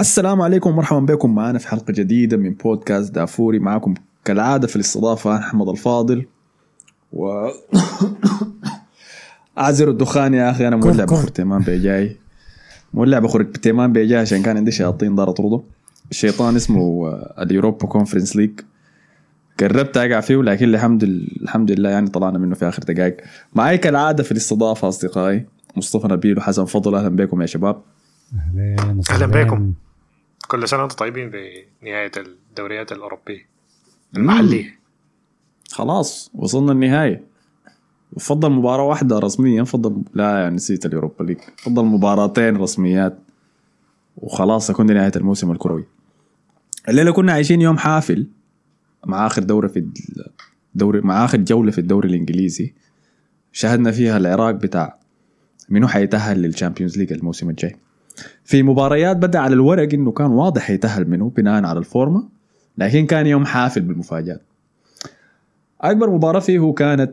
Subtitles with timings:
[0.00, 3.58] السلام عليكم ومرحبا بكم معنا في حلقة جديدة من بودكاست دافوري.
[3.58, 6.26] معكم كالعادة في الاستضافة أنا أحمد الفاضل
[7.12, 7.28] و
[9.58, 11.04] أعذر الدخان يا أخي أنا مولع.
[11.04, 12.16] بخور تيمان بيجاي.
[12.94, 15.60] مولع بخور تيمان بيجاي عشان كان عندي شياطين دار أطرده.
[16.10, 18.60] الشيطان اسمه آه، ال Europa Conference League.
[19.60, 23.16] قربت أقع فيه لكن الحمد لله الحمد لله يعني طلعنا منه في آخر دقائق.
[23.54, 25.46] معي كالعادة في الاستضافة أصدقائي
[25.76, 26.94] مصطفى نبيل وحسن فضل.
[26.94, 27.82] أهلا بكم يا شباب.
[28.34, 29.24] أهلين وسهلا.
[29.24, 29.72] أهلا بكم.
[30.50, 33.48] كل سنة وأنتم طيبين بنهاية الدوريات الأوروبية.
[34.16, 34.78] المحلية
[35.72, 37.24] خلاص وصلنا النهاية.
[38.18, 41.38] فضل مباراة واحدة رسميا فضل لا يعني نسيت اليوروبا ليج.
[41.58, 43.18] فضل مباراتين رسميات
[44.16, 45.84] وخلاص دي نهاية الموسم الكروي.
[46.88, 48.26] الليلة كنا عايشين يوم حافل
[49.06, 49.86] مع آخر دورة في
[50.74, 52.74] الدوري مع آخر جولة في الدوري الإنجليزي.
[53.52, 54.98] شاهدنا فيها العراك بتاع
[55.68, 57.76] منو حيتأهل لل Champions League الموسم الجاي.
[58.44, 62.28] في مباريات بدأ على الورق إنه كان واضح حيتاهل منه بناء على الفورمة
[62.78, 64.42] لكن كان يوم حافل بالمفاجآت.
[65.80, 67.12] أكبر مباراة فيه كانت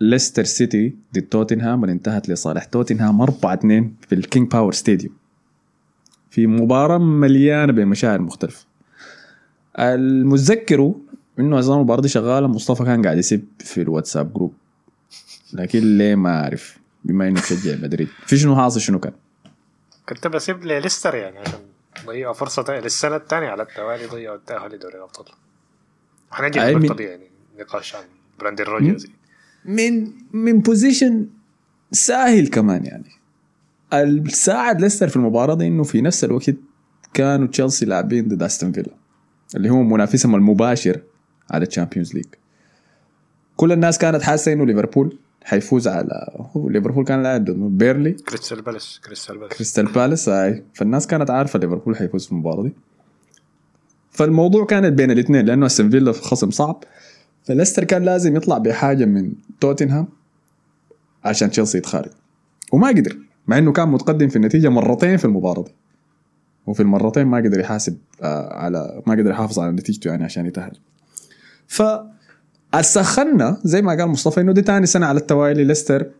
[0.00, 5.14] ليستر سيتي ضد توتنهام اللي انتهت لصالح توتنهام 4 2 في الكينج باور ستاديوم.
[6.30, 8.66] في مباراة مليانة بمشاعر مختلفة.
[9.78, 10.94] المتذكر
[11.38, 14.52] إنه أثناء المباراة دي شغالة مصطفى كان قاعد يسب في الواتساب group
[15.52, 18.08] لكن ليه ما أعرف؟ بما إنه بشجع مدريد.
[18.26, 19.12] في شنو حاصل؟ شنو كان؟
[20.08, 21.58] كنت بسيب ليستر يعني عشان
[22.06, 25.26] ضيعوا فرصة تانية للسنة الثانية على التوالي ضيعوا التأهل لدوري الأبطال.
[26.76, 28.04] النقطة من- دي يعني نقاش عن
[28.40, 29.06] براندن روجرز.
[29.64, 31.26] من من position
[31.92, 33.10] ساهل كمان يعني.
[33.92, 36.50] الساعد ليستر في المباراة دي إنه في نفس الوقت
[37.14, 38.92] كانوا تشيلسي لاعبين ضد أستون فيلا
[39.56, 41.00] اللي هو منافسهم المباشر
[41.50, 42.24] على ال Champions League
[43.56, 48.12] كل الناس كانت حاسة إنه ليفربول حيفوز على هو ليفربول كان لاعب ضد بيرلي.
[48.12, 49.56] كريستال بالاس كريستال بالاس.
[49.56, 52.74] كريستال بالاس هاي فالناس كانت عارفة ليفربول حيفوز في المباراة دي.
[54.10, 56.84] فالموضوع كانت بين الاثنين لأنه أستون فيلا خصم صعب.
[57.44, 60.08] فليستر كان لازم يطلع بحاجة من توتنهام
[61.24, 62.10] عشان تشيلسي يتخارج.
[62.72, 65.74] وما قدر مع إنه كان متقدم في النتيجة مرتين في المباراة دي.
[66.66, 70.78] وفي المرتين ما قدر يحاسب آه على ما قدر يحافظ على نتيجته يعني عشان يتأهل.
[71.66, 71.82] ف
[72.84, 76.10] سخنا زي ما قال مصطفى إنه دي تاني سنة على التوالي ليستر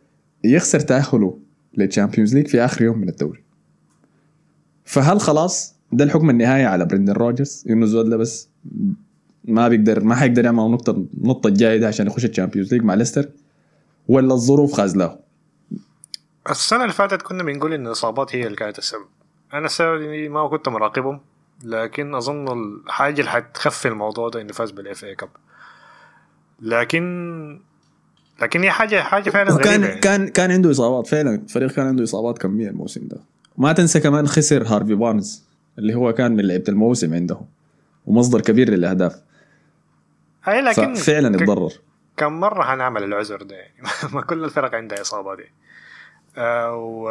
[0.44, 1.38] يخسر تأهله
[1.78, 3.44] لل Champions League في آخر يوم من الدوري.
[4.84, 8.48] فهل خلاص ده الحكم النهائي على برندن روجرز؟ انه زود بس
[9.44, 13.28] ما بيقدر ما حيقدر يعمل النقطه النقطه الجايه عشان يخش ال Champions League مع ليستر؟
[14.08, 15.18] ولا الظروف خازلاه
[16.50, 19.06] السنة اللي فاتت كنا بنقول إن الإصابات هي اللي كانت السبب
[19.52, 21.20] أنا السبب إني ما كنت مراقبهم
[21.64, 25.28] لكن أظن الحاجة اللي حتخفف الموضوع ده إنه فاز بال FA Cup
[26.60, 27.60] لكن
[28.42, 30.00] لكن هي حاجة حاجة فعلا غريبة وكان يعني.
[30.00, 31.34] كان كان عنده إصابات فعلا.
[31.34, 33.16] الفريق كان عنده إصابات كميه الموسم ده.
[33.58, 35.44] ما تنسى كمان خسر هارفي بارنز
[35.78, 37.40] اللي هو كان من لعيبة الموسم عنده
[38.06, 39.20] ومصدر كبير للأهداف.
[40.44, 41.72] هاي لكن ففعلا ك- اتضرر.
[42.16, 43.74] كم مرة هنعمل العذر ده يعني؟
[44.14, 45.44] ما كل الفرق عندها إصابة دي
[46.36, 47.10] آه و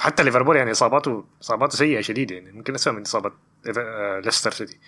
[0.00, 2.52] حتى ليفربول يعني إصاباته إصاباته سيئة شديدة يعني.
[2.52, 4.78] ممكن أسوأ من إيف- آه، ليستر سيتي.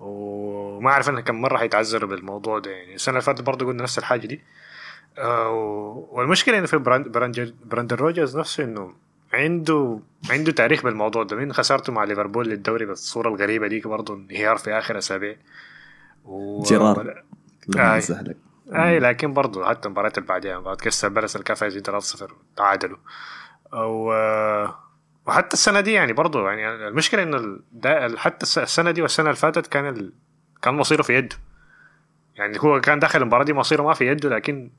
[0.00, 2.70] وما أعرف إنه كم مرة هيتعذروا بالموضوع ده.
[2.70, 4.40] يعني السنة اللي فاتت برضه قلنا نفس الحاجة دي.
[5.18, 8.94] آه و- والمشكلة إنه في براند براند براندن روجرز نفسه إنه
[9.32, 11.36] عنده عنده تاريخ بالموضوع ده.
[11.36, 15.36] من خسارته مع ليفربول للدوري بالصورة الغريبة دي برضه؟ انهيار في آخر أسابيع.
[16.24, 16.62] و...
[16.62, 17.22] جيرار.
[17.68, 17.94] لا آي.
[17.94, 18.36] ينسى لك
[18.74, 20.58] اي لكن برضه حتى المباريات اللي بعدها
[21.04, 22.98] بالاس اللي كان فايزين 3-0 تعادلوا
[23.72, 24.12] أو
[25.26, 27.58] وحتى السنة دي يعني برضه يعني المشكلة انه
[28.16, 30.12] حتى الس- السنة دي والسنة اللي فاتت كان ال...
[30.62, 31.36] كان مصيره في يده
[32.36, 34.70] يعني هو كان داخل المباراة دي مصيره ما في يده لكن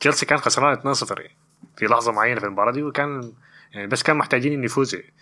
[0.00, 1.36] تشيلسي كان خسران 2-0 يعني
[1.76, 3.32] في لحظة معينة في المباراة دي وكان
[3.72, 5.12] يعني بس كان محتاجين إنه يفوزوا يعني.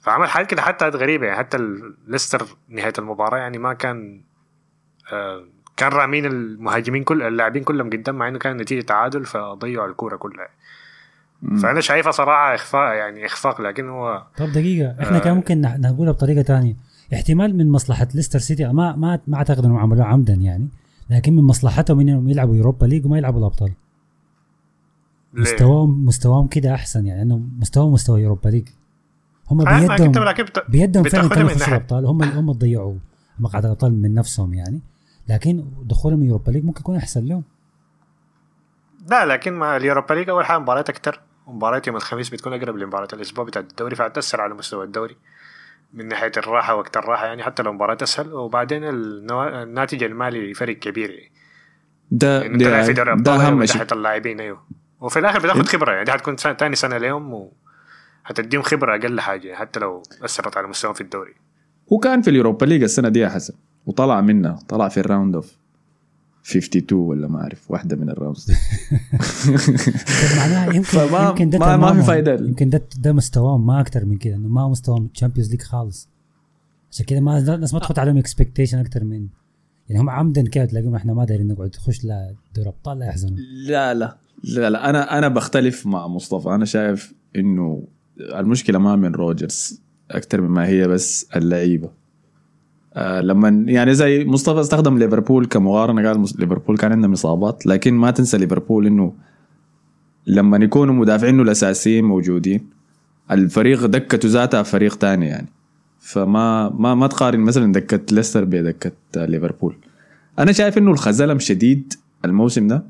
[0.00, 1.58] فعمل حاجات كده حتى غريبة يعني حتى
[2.06, 4.22] ليستر نهاية المباراة يعني ما كان
[5.12, 5.44] آه،
[5.76, 10.48] كان رامين المهاجمين كل اللاعبين كلهم قدام مع إنه كان نتيجة تعادل فضيعوا الكورة كلها
[11.62, 16.42] فأنا شايفها صراحة اخفاء يعني إخفاق لكن هو طب دقيقة إحنا كان ممكن نقولها بطريقة
[16.42, 16.76] تانية.
[17.14, 20.68] احتمال من مصلحة ليستر سيتي ما ما ما أعتقد إنهم عملوها عمدا يعني
[21.10, 23.72] لكن من مصلحتهم إنهم يلعبوا يوروبا ليج وما يلعبوا الأبطال؟
[25.34, 28.68] مستواهم مستواهم كده أحسن يعني انه مستواهم مستوى Europa League.
[29.50, 30.34] هم آه، ما بيدهم
[30.68, 31.66] بيدهم فعلا كانوا يخشوا.
[31.68, 32.06] الأبطال.
[32.06, 32.94] هم هم ضيعوا
[33.38, 34.80] مقعد الأبطال من نفسهم يعني
[35.28, 37.42] لكن دخولهم Europa League ممكن يكون أحسن لهم.
[39.10, 41.20] لا لكن مع ال Europa League أول حاجة مباريات أكتر.
[41.46, 45.16] ومباريات يوم الخميس بتكون أقرب لمباراة الأسبوع بتاع الدوري فهتاثر على مستوى الدوري
[45.92, 48.32] من ناحية الراحة وقت الراحة يعني حتى لو مباراة أسهل.
[48.34, 51.10] وبعدين النوا- الناتج المالي فرق كبير.
[51.10, 51.30] يعني
[52.10, 53.82] ده يعني انت في دوري ده أبطال أهم من شيء.
[53.92, 54.62] اللاعبين أيوه.
[55.00, 57.52] وفي الآخر بتاخد خبرة يعني دي حتكون سنة تاني سنة لهم و...
[58.24, 61.34] حتديهم خبرة أقل حاجة حتى لو أثرت على مستواهم في الدوري.
[61.86, 63.54] وكان في ال Europa League السنة دي يا حسن
[63.86, 65.52] وطلع منها طلع في ال round of
[66.44, 68.54] 32 ولا ما أعرف واحدة من ال rounds دي.
[70.36, 72.02] معناها يمكن فما- يمكن ده ما- ما في.
[72.06, 72.34] فايدة.
[72.34, 76.08] يمكن ده ده مستواهم ما أكثر من كده إنه ما هو مستواهم Champions League خالص.
[76.92, 79.26] عشان كده ما الناس ما تحط عليهم expectation أكثر من
[79.88, 83.36] يعني هم عمدا كده تلاقيهم إحنا ما دايرين نقعد نخش لا دوري أبطال لا يحزنوا
[83.66, 84.90] لا لا لا لا.
[84.90, 86.48] أنا أنا بختلف مع مصطفى.
[86.48, 87.82] أنا شايف إنه
[88.20, 89.80] المشكلة ما من روجرز
[90.10, 91.90] أكثر مما هي بس اللعيبة.
[92.94, 98.10] آه لما يعني زي مصطفى استخدم ليفربول كمقارنة قال ليفربول كان عندهم إصابات لكن ما
[98.10, 99.12] تنسى ليفربول إنه
[100.26, 102.60] لما يكونوا مدافعينه الأساسيين موجودين
[103.30, 105.46] الفريق دكته ذاتها فريق تاني يعني.
[106.00, 109.76] فما ما ما تقارن مثلا دكة ليستر بدكة ليفربول.
[110.38, 112.82] أنا شايف إنه الخذلهم شديد الموسم ده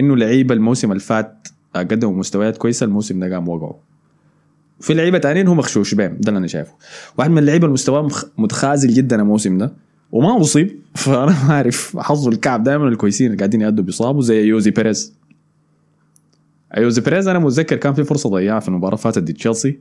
[0.00, 3.72] إنه لعيبة الموسم اللي فات قدموا مستويات كويسة الموسم ده قام وقعوا.
[4.80, 6.72] في لعيبة تانيين هم مخشوش بهم ده اللي أنا شايفه.
[7.18, 8.08] واحد من اللعيبة المستوى
[8.38, 9.72] متخاذل جدا الموسم ده
[10.12, 10.76] وما أصيب.
[10.94, 15.14] فأنا ما أعرف حظه الكعب دائما الكويسين اللي قاعدين يأدوا بيصابوا زي يوزي بيريز.
[16.76, 19.78] يوزي بيريز أنا متذكر كان في فرصة ضيعها في المباراة فاتت ضد تشيلسي.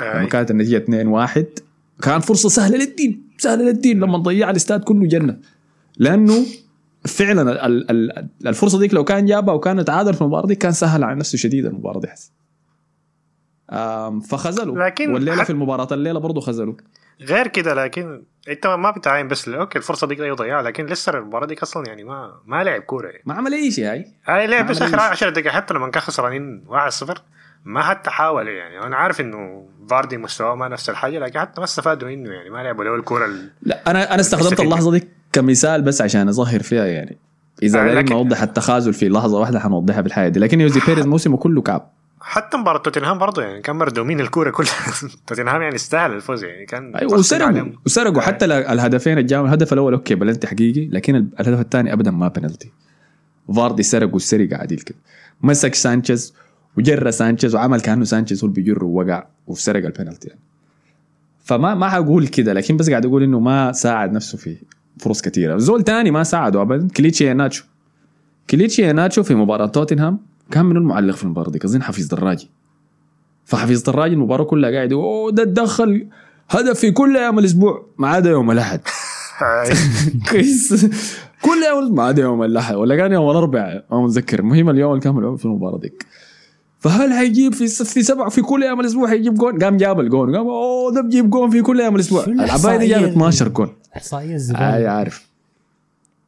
[0.00, 0.28] لما.
[0.28, 0.84] كانت النتيجة
[1.26, 1.44] 2-1
[2.02, 5.36] كان فرصة سهلة للدين سهلة للدين لما ضيع الاستاد كله جنة.
[5.98, 6.46] لأنه
[7.04, 11.04] فعلا ال- ال- الفرصة ديك لو كان جابها وكان تعادل في المباراة دي كان سهل
[11.04, 12.32] على نفسه شديد المباراة دي حس
[13.72, 14.84] آم، فخذلوا.
[14.86, 16.74] لكن والليلة في المباراة الليلة برضه خذلوا
[17.20, 19.48] غير كده لكن انت ما بتعاين بس.
[19.48, 23.22] okay الفرصة دي يضيعها لكن لسه المباراة دي أصلا يعني ما ما لعب كورة يعني.
[23.26, 26.02] ما عمل أي شيء هاي هاي لعب بس آخر أي 10 دقائق حتى لما كان
[26.02, 27.14] خسرانين 1-0
[27.64, 28.78] ما حتى حاول يعني.
[28.86, 32.50] أنا عارف إنه فاردي مستواه ما نفس الحاجة لكن حتى ما استفادوا منه يعني.
[32.50, 34.60] ما لعبوا له الكوره ال- لا أنا أنا استخدمت.
[34.60, 37.16] اللحظة دي كمثال بس عشان أظهر فيها يعني.
[37.62, 40.40] إذا آه، لكن- نوضح التخاذل في لحظة واحدة حنوضحها في الحياة دي.
[40.40, 41.90] لكن يوزي بيريز موسمه كله كعب.
[42.28, 44.70] حتى مباراة توتنهام برضه يعني كان مردومين الكورة كلها
[45.26, 47.62] توتنهام يعني استاهل الفوز يعني كان أيوة وسرقوا.
[47.86, 48.24] وسرقوا آه.
[48.26, 52.10] حتى ال- الهدفين اللي جابوا الهدف الأول okay penalty حقيقي لكن ال- الهدف الثاني ابدا
[52.10, 52.70] ما بنالتي
[53.56, 54.98] فاردي سرق والسرقه عديل كده
[55.42, 56.34] مسك سانشيز
[56.78, 60.40] وجرى سانشيز وعمل كأنه سانشيز هو اللي بيجر ووقع وسرق البنالتي يعني.
[61.44, 64.56] فما ما حقول كده لكن بس قاعد أقول إنه ما ساعد نفسه في
[64.98, 67.64] فرص كثيره زول تاني ما ساعده ابدا كليتشي ناتشو
[68.50, 70.18] كليتشي ناتشو في مباراة توتنهام
[70.50, 72.50] كان من المعلق في المباراة دي اظن حفيظ دراجي.
[73.44, 76.08] فحفيظ دراجي المباراة كلها قاعد أوه ده بدخل
[76.48, 78.80] هدف في كل أيام الأسبوع ما عدا يوم الأحد.
[80.30, 80.86] كويس
[81.42, 84.38] كل يوم ما عدا يوم الأحد ولا كان يوم الاربعاء ما متذكر.
[84.38, 86.06] المهم اليوم اللي كان ملعوب في المباراة ديك.
[86.78, 90.46] فهل حيجيب في في سبع في كل أيام الأسبوع حيجيب جون؟ قام جاب الجون قام
[90.46, 92.24] أوه ده بجيب جون في كل أيام الأسبوع.
[92.24, 93.72] العباية دي جاب الإحصائية 12 جون.
[93.96, 95.28] إحصائية أي الزباله عارف.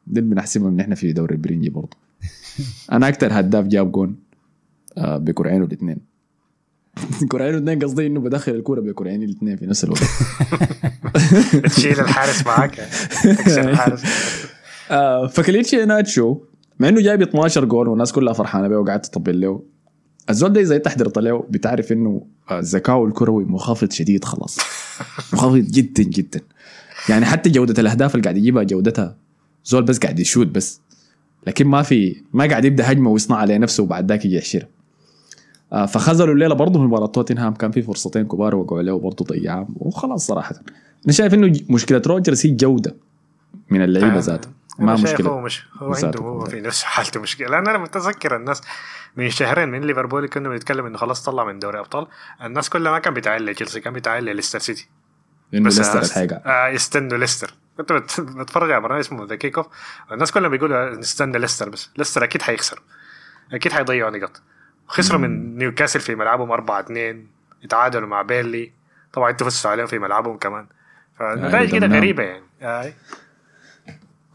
[0.07, 2.08] دي اللي بنحسبها من إحنا في دوري البرنجي برضه.
[2.93, 4.17] أنا أكثر هداف جاب جون
[4.99, 5.97] آه بكرعينه الاثنين.
[7.31, 10.03] كرعينه الاثنين قصدي إنه بدخل الكورة بكرعيني الاثنين في نفس الوقت.
[11.77, 12.89] تشيل الحارس معاك.
[13.49, 14.03] الحارس.
[14.91, 16.39] آه فكليتشي ناتشو
[16.79, 19.63] مع إنه جايب 12 جول والناس كلها فرحانة بيه وقاعده تطبل له
[20.31, 24.59] الزول ده إذا انت حضرت له بتعرف إنه آه، ذكاؤه الكروي منخفض شديد خلاص.
[25.33, 26.41] منخفض جدا جدا.
[27.09, 29.17] يعني حتى جودة الأهداف اللي قاعد يجيبها جودتها
[29.65, 30.81] زول بس قاعد يشوت بس.
[31.47, 34.69] لكن ما في ما قاعد يبدأ هجمة ويصنع عليه نفسه وبعد ذاك يجي يحشرها
[35.73, 37.55] آه فخذلوا الليلة برضه في مباراة توتنهام.
[37.55, 40.55] كان في فرصتين كبار وقعوا عليه وبرضه ضيعهم وخلاص صراحة.
[41.05, 42.97] أنا شايف إنه مشكلة روجرز هي جودة
[43.71, 44.41] من اللعيبة آه.
[44.79, 45.31] ما مشكلة.
[45.31, 46.45] هو مش هو عنده هو.
[46.45, 47.49] في نفسه حالته مشكلة.
[47.49, 48.63] لأن أنا متذكر الناس
[49.17, 52.07] من شهرين من ليفربول كنا بنتكلم إنه خلاص طلع من دوري أبطال.
[52.45, 54.89] الناس كلها ما كان بيتعلق لتشيلسي كان بيتعلق ليستر سيتي.
[55.53, 57.55] بس ليستر الحقيقة آه يستنوا ليستر.
[57.79, 59.67] كنت بت- بتفرج على برنامج اسمه The Kick Off
[60.13, 61.91] الناس كلهم بيقولوا نستنى ليستر بس.
[61.99, 62.83] ليستر أكيد حيخسر
[63.53, 64.43] أكيد حيضيعوا نقاط.
[64.87, 67.27] خسروا من نيوكاسل في ملعبهم 4 2
[67.65, 68.73] يتعادلوا مع بيرنلي.
[69.13, 70.67] طبعا أنتوا فزتوا عليهم في ملعبهم كمان.
[71.19, 71.97] فنتائج كده قدمناهم.
[72.01, 72.43] غريبة يعني.
[72.63, 72.93] آه.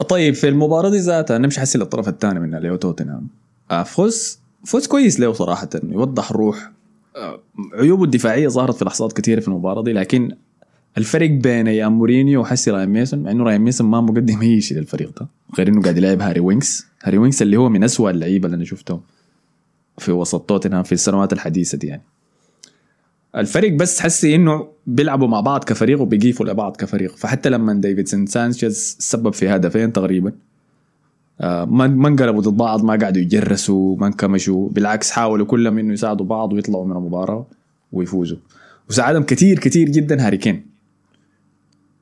[0.10, 3.28] طيب في المباراة دي ذاتها نمشي حسي للطرف الثاني من اللي هو توتنهام.
[3.72, 5.70] آه، فوز فوز كويس له صراحة.
[5.84, 6.72] يوضح روح.
[7.16, 7.40] آه،
[7.74, 10.38] عيوبه الدفاعية ظهرت في لحظات كثيرة في المباراة دي لكن
[10.98, 14.78] الفرق بين أيام مورينيو وحسي راين ميسون مع إنه راين ميسون ما مقدم أي شيء
[14.78, 15.28] للفريق ده.
[15.58, 16.88] غير إنه قاعد يلعب هاري وينكس.
[17.04, 19.02] هاري وينكس اللي هو من أسوأ اللعيبة اللي أنا شفتهم
[19.98, 22.02] في وسط توتنهام في السنوات الحديثة دي يعني.
[23.36, 27.16] الفريق بس حسي إنه بيلعبوا مع بعض كفريق وبيقيفوا لبعض كفريق.
[27.16, 30.32] فحتى لما ديفيدسون سانشيز سبب في هدفين تقريبا
[31.42, 34.70] آه، ما ما انقلبوا ضد بعض ما قعدوا يجرسوا ما انكمشوا.
[34.70, 37.48] بالعكس حاولوا كلهم إنه يساعدوا بعض ويطلعوا من المباراة
[37.92, 38.38] ويفوزوا.
[38.90, 40.73] وساعدهم كثير كثير جدا هاري كين.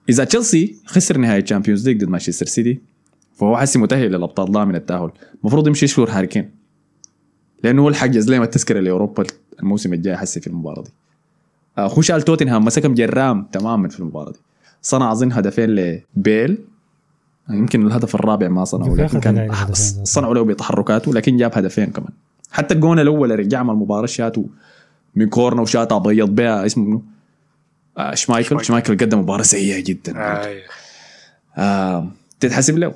[0.10, 2.82] إذا تشيلسي خسر نهائي ال Champions League ضد مانشستر سيتي
[3.34, 5.12] فهو حسي متأهل للابطال ضامن التأهل.
[5.42, 6.52] المفروض يمشي يشكر هاري كين.
[7.64, 9.24] لأنه هو اللي حجز لهم التذكرة لأوروبا
[9.60, 10.90] الموسم الجاي حسي في المباراة دي.
[11.78, 14.40] آه، هو شال توتنهام مسكهم جرام تماما في المباراة دي.
[14.82, 16.58] صنع أظن هدفين لبيل.
[17.50, 19.52] يمكن الهدف الرابع ما صنعه لكن كان.
[20.04, 22.14] صنعوا له بتحركاته لكن جاب هدفين كمان.
[22.52, 24.46] حتى الجون الأول رجع من المباراة شاته
[25.16, 27.02] من كورنا وشاتها بيض بها اسمه؟
[27.98, 28.98] آه شمايكل شمايكل.
[28.98, 30.56] قدم مباراة سيئة جدا آه.
[31.58, 32.94] آه تتحسب له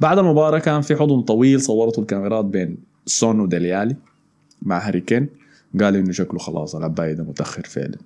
[0.00, 2.76] بعد المباراة كان في حضن طويل صورته الكاميرات بين
[3.06, 3.96] سون وديلي الي
[4.62, 5.28] مع هاري كين
[5.80, 7.98] قال إنه شكله خلاص العباية ده متأخر فعلا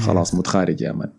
[0.00, 1.10] خلاص متخارج يا man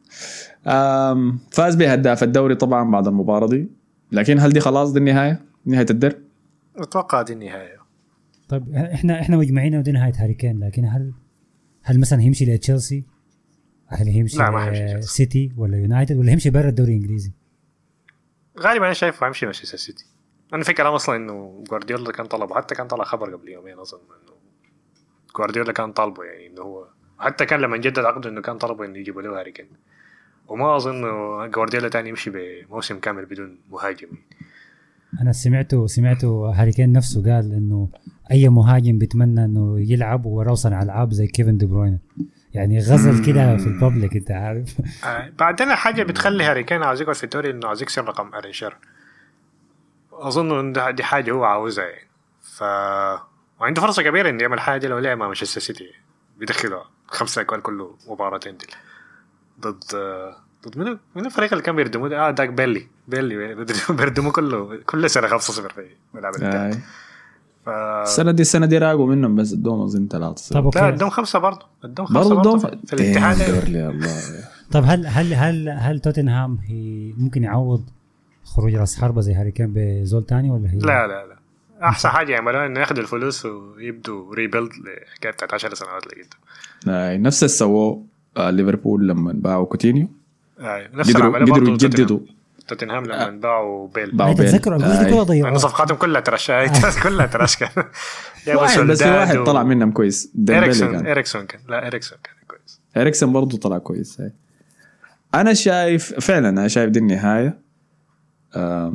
[1.51, 3.67] فاز بهداف الدوري طبعا بعد المباراة دي
[4.12, 6.15] لكن هل دي خلاص دي النهاية؟ نهاية الدرب؟
[6.77, 7.77] أتوقع دي النهاية
[8.50, 11.12] طيب إحنا إحنا مجمعين ودي نهاية هاري كين لكن هل
[11.83, 13.03] هل مثلا هيمشي لتشيلسي؟
[13.93, 15.07] هل هيمشي لا، ما هيمشي لتشيلسي.
[15.15, 17.31] سيتي ولا يونايتد ولا هيمشي برا الدوري الإنجليزي؟
[18.59, 20.05] غالبا أنا شايفه حيمشي مانشستر سيتي
[20.53, 23.97] أنا في كلام أصلا إنه جوارديولا كان طلبه حتى كان طلع خبر قبل يومين اظن
[23.97, 24.33] إنه
[25.38, 26.88] جوارديولا كان طالبه يعني إنه هو
[27.19, 29.67] حتى كان لما جدد عقده إنه كان طلبه إنه يجيبوا له هاري كين
[30.47, 34.07] وما أظن إنه جوارديولا تاني يمشي بموسم كامل بدون مهاجم
[35.21, 37.89] أنا سمعته سمعته هاري كين نفسه قال إنه
[38.31, 42.00] أي مهاجم بيتمنى إنه يلعب وراه صنع العاب زي كيفن دي بروين
[42.53, 44.75] يعني غزل كده في ال public انت عارف.
[45.05, 48.77] آه، بعدين الحاجة بتخلي هاري كين عاوز يقعد في الدوري إنه عاوز يكسر رقم شيرر.
[50.12, 52.07] أظن إن ده- دي حاجة هو عاوزها يعني.
[52.41, 52.62] ف
[53.60, 55.91] وعنده فرصة كبيرة إنه يعمل حاجة لو لعب مع مانشستر سيتي.
[56.38, 58.65] بيدخله خمسة اقوال كل مباراتين دي.
[59.60, 59.83] ضد
[60.67, 63.55] ضد منو منو الفريق اللي كان بيردموه؟ آه داك بيرنلي بيرنلي
[63.89, 64.79] بيردموه كله.
[64.86, 66.33] كل سنة 5 0 في ملعب.
[67.65, 71.10] ف السنة دي السنة دي مرقوا منهم بس ادوهم اظن ثلاثة طب لا okay ادهم
[71.10, 71.65] خمسة برضه.
[71.84, 73.38] ادهم خمسة برضه برضه ادوهم في, في الاتحاد
[74.72, 77.84] طب هل هل هل هل توتنهام هي ممكن يعوض
[78.43, 81.38] خروج راس حربة زي هاري كين بزول تاني ولا هي؟ لا لا لا.
[81.84, 87.53] أحسن حاجة يعملوها إنه ياخذوا الفلوس ويبدوا rebuild لحكايه بتاعت 10 سنوات لقدام نفس اللي
[87.53, 88.03] سووه
[88.38, 90.08] آه، ليفربول لما باعوا كوتينيو.
[90.60, 91.70] آه، نفس قدروا قدروا.
[91.70, 92.20] يجددوا.
[92.67, 94.12] توتنهام لما باعوا بيل.
[94.12, 94.50] باعوا بيل.
[94.50, 96.67] تتذكروا الجزء آه، كلها لأنه ضيعوها صفقاتهم كلها طرشقت
[97.03, 97.69] كلها طرشقت
[98.48, 100.32] جابوا واحد بس في واحد و- طلع منهم كويس.
[100.50, 101.08] اريكسون كان.
[101.08, 101.60] اريكسون كان.
[101.70, 102.82] لا اريكسون كان كويس.
[102.98, 104.32] اريكسون برضه طلع كويس هاي.
[105.36, 107.60] أنا شايف فعلا أنا شايف دي النهاية.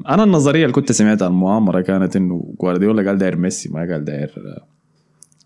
[0.08, 4.34] أنا النظرية اللي كنت سمعتها المؤامره كانت إنه جوارديولا قال داير ميسي ما قال داير
[4.38, 4.66] آه،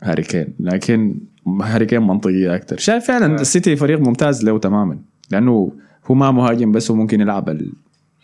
[0.02, 0.54] هاري كين.
[0.60, 1.20] لكن
[1.62, 3.40] هاري كين منطقية أكثر شايف فعلا آه.
[3.40, 4.98] السيتي فريق ممتاز له تماما.
[5.30, 5.72] لأنه
[6.06, 7.72] هو ما مهاجم بس هو ممكن يلعب ال-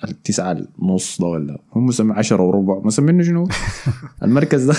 [0.05, 2.81] التسعة النص ده ولا هم مسمي 10 وربع.
[2.85, 3.49] مسمينه شنو؟
[4.25, 4.75] المركز ده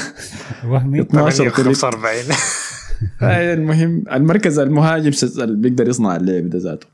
[0.68, 1.02] وهمي.
[1.02, 1.56] 12 تلت.
[1.56, 2.16] 45
[3.20, 6.88] هاي المهم المركز المهاجم اللي بيقدر يصنع اللعب ده ذاته.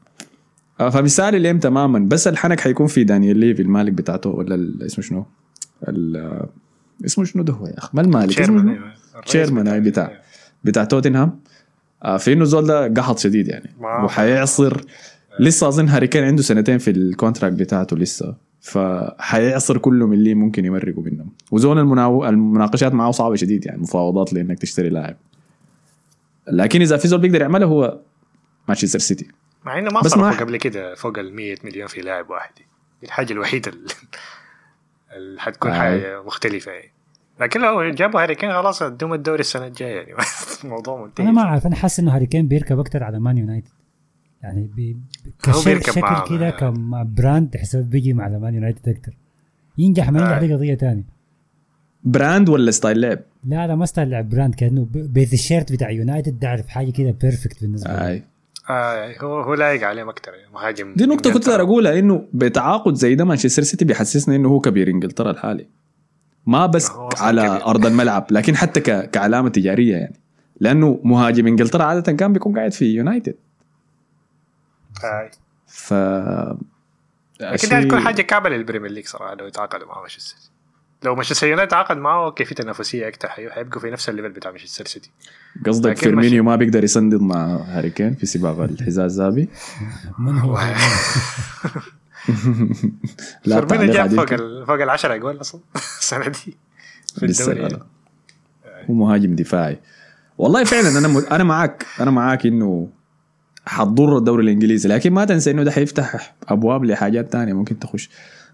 [0.80, 5.04] آه، فمثالي ليم تماما بس الحنك حيكون في دانيال ليفي المالك بتاعته ولا ال- اسمه
[5.06, 5.26] شنو؟
[5.88, 6.46] ال-
[7.06, 8.78] اسمه شنو ده هو يا أخي؟ ما المالك شنو؟
[9.26, 10.22] تشيرمان هاي بتاع
[10.64, 11.40] بتاع توتنهام
[12.20, 13.70] في انه زول ده قحط شديد يعني.
[14.06, 14.82] وحيعصر
[15.40, 18.36] لسه أظن هاري كين عنده سنتين في ال contract بتاعته لسه.
[18.62, 21.30] فحيعصر كلهم اللي ممكن يمرقوا منهم.
[21.52, 22.26] وزون المناو...
[22.26, 25.16] المناقشات معاه صعبة شديد يعني مفاوضات لإنك تشتري لاعب.
[26.52, 28.00] لكن إذا في زول بيقدر يعملها هو
[28.68, 29.28] مانشستر سيتي.
[29.66, 32.52] مع إنه ما بس ما- صرفوا قبل كده فوق ال 100 مليون في لاعب واحد.
[32.56, 32.66] دي
[33.08, 33.88] الحاجة الوحيدة اللي,
[35.18, 35.80] اللي حتكون آه.
[35.80, 36.72] حاجة مختلفة.
[36.72, 36.92] يعني
[37.42, 39.96] لكن لو جابوا هاري كين خلاص ادوهم الدوري السنة الجاية.
[39.96, 40.14] يعني
[40.64, 41.24] الموضوع منتهي.
[41.26, 43.70] أنا ما أعرف أنا حاسس إنه هاري كين بيركب أكثر على مان يونايتد.
[44.44, 44.98] يعني بي
[45.48, 46.30] هو كشكل بيركب شكل معاه.
[46.30, 49.18] كده ك brand تحسه بيجي مع مان يونايتد أكثر
[49.78, 50.40] ينجح ما ينجح آه.
[50.40, 51.04] دي قضية ثانية
[52.04, 56.68] brand ولا style لعب لا لا ما style brand كأنه ب- بالتيشيرت بتاع يونايتد تعرف
[56.68, 58.24] حاجة كده perfect بالنسبة لي آي.
[58.70, 63.26] آه هو هو لايق عليهم أكثر مهاجم دي نقطة كنت أقولها إنه بتعاقد زي ده
[63.26, 65.68] مانشستر سيتي بيحسسني إنه هو كبير إنجلترا الحالي
[66.46, 67.66] ما بس على كبير.
[67.66, 69.10] أرض الملعب لكن حتى ك...
[69.10, 70.16] كعلامة تجارية يعني
[70.60, 73.36] لأنه مهاجم إنجلترا عادة كان بيكون قاعد في يونايتد
[75.04, 75.32] آه.
[75.68, 75.94] ف
[77.40, 80.50] لكن دي هتكون حاجة كعبه للبريمير ليج صراحة لو يتعاقدوا مع مانشستر سيتي
[81.04, 84.30] لو مانشستر يونايتد تعاقد معه كيف في تنافسية أكثر حي- حيبقوا في نفس ال level
[84.30, 85.12] بتاع مانشستر سيتي
[85.66, 86.44] قصدك فيرمينيو.
[86.44, 89.50] ما بيقدر يسندد مع هاري كين في سباق الحذاء الذهبي
[90.20, 90.58] من هو
[93.46, 95.62] لا فيرمينو تعليق جاب فوق فوق ال 10 جول أصلا
[96.00, 96.58] السنة دي
[97.20, 97.80] في الدوري.
[98.90, 99.80] هو مهاجم دفاعي
[100.38, 101.36] والله فعلا أنا.
[101.36, 102.90] أنا معاك أنا معاك إنه
[103.66, 108.10] حتضر الدوري الإنجليزي لكن ما تنسى إنه ده حيفتح أبواب لحاجات تانية ممكن تخش.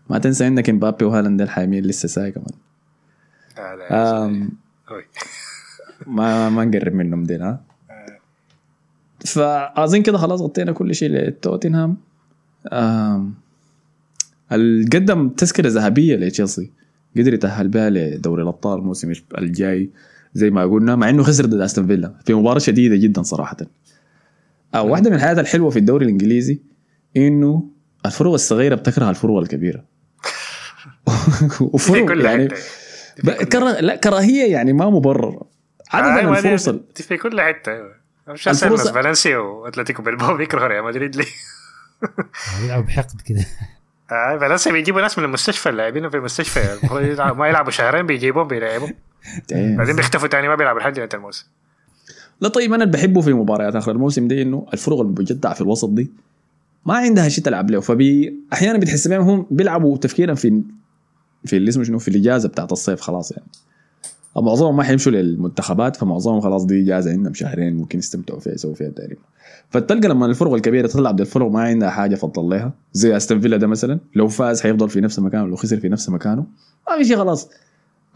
[0.10, 2.52] ما تنسى انك إمبابي وهالاند الحايمين لسه ساي كمان.
[6.08, 7.62] ما ما نقرب منهم دين ها؟
[9.26, 11.98] فاظن كده خلاص غطينا كل شيء لتوتنهام.
[14.94, 16.72] قدم تذكرة ذهبية لتشيلسي.
[17.18, 19.90] قدر يتأهل بها لدوري الأبطال الموسم الجاي
[20.34, 22.14] زي ما قلنا مع إنه خسر ضد أستون فيلا.
[22.26, 23.58] في مباراة شديدة جدا صراحة.
[24.76, 26.62] آه واحدة من الحاجات الحلوة في الدوري الإنجليزي
[27.18, 27.70] إنه
[28.06, 29.86] الفروق الصغيرة بتكره الفروق الكبيرة.
[31.58, 32.48] في وفروق كل يعني
[33.52, 35.44] كره لا كراهية يعني ما مبرر.
[35.92, 37.72] عادة أيوة، الفرص ال- دي في كل حتة.
[37.72, 37.96] أيوه.
[38.28, 41.26] مش الفرصة فالنسيا وأتلتيكو بالباو بيكرهوا ريال مدريد ليه؟
[42.62, 43.46] بيلعبوا بحقد كده.
[44.12, 46.60] آه فالنسيا بيجيبوا ناس من المستشفى اللاعبين في المستشفى.
[47.38, 48.94] ما يلعبوا شهرين بيجيبوهم بيلعبوهم
[49.52, 49.78] إيه.
[49.78, 51.46] بعدين بيختفوا تاني ما بيلعبوا لحد نهايه الموسم
[52.42, 55.90] لا طيب أنا اللي بحبه في مباريات آخر الموسم دي إنه الفرق بتجدع في الوسط
[55.90, 56.12] دي
[56.86, 57.80] ما عندها شيء تلعب له.
[57.80, 60.64] فبي أحيانا بتحس بهم هم بيلعبوا تفكيرا في
[61.46, 63.48] في اللي اسمه شنو؟ في الإجازة بتاعت الصيف خلاص يعني.
[64.36, 68.90] معظمهم ما حيمشوا للمنتخبات فمعظمهم خلاص دي إجازة عندهم شهرين ممكن يستمتعوا فيها يسووا فيها
[68.90, 69.22] تقريبا
[69.70, 72.74] فتلقى لما الفرق الكبيرة تلعب ضد الفرق ما عندها حاجة فضل لها.
[72.94, 76.10] زي أستون فيلا ده مثلا لو فاز حيفضل في نفس مكانه لو خسر في نفس
[76.10, 76.46] مكانه.
[76.90, 77.50] ما في شيء خلاص.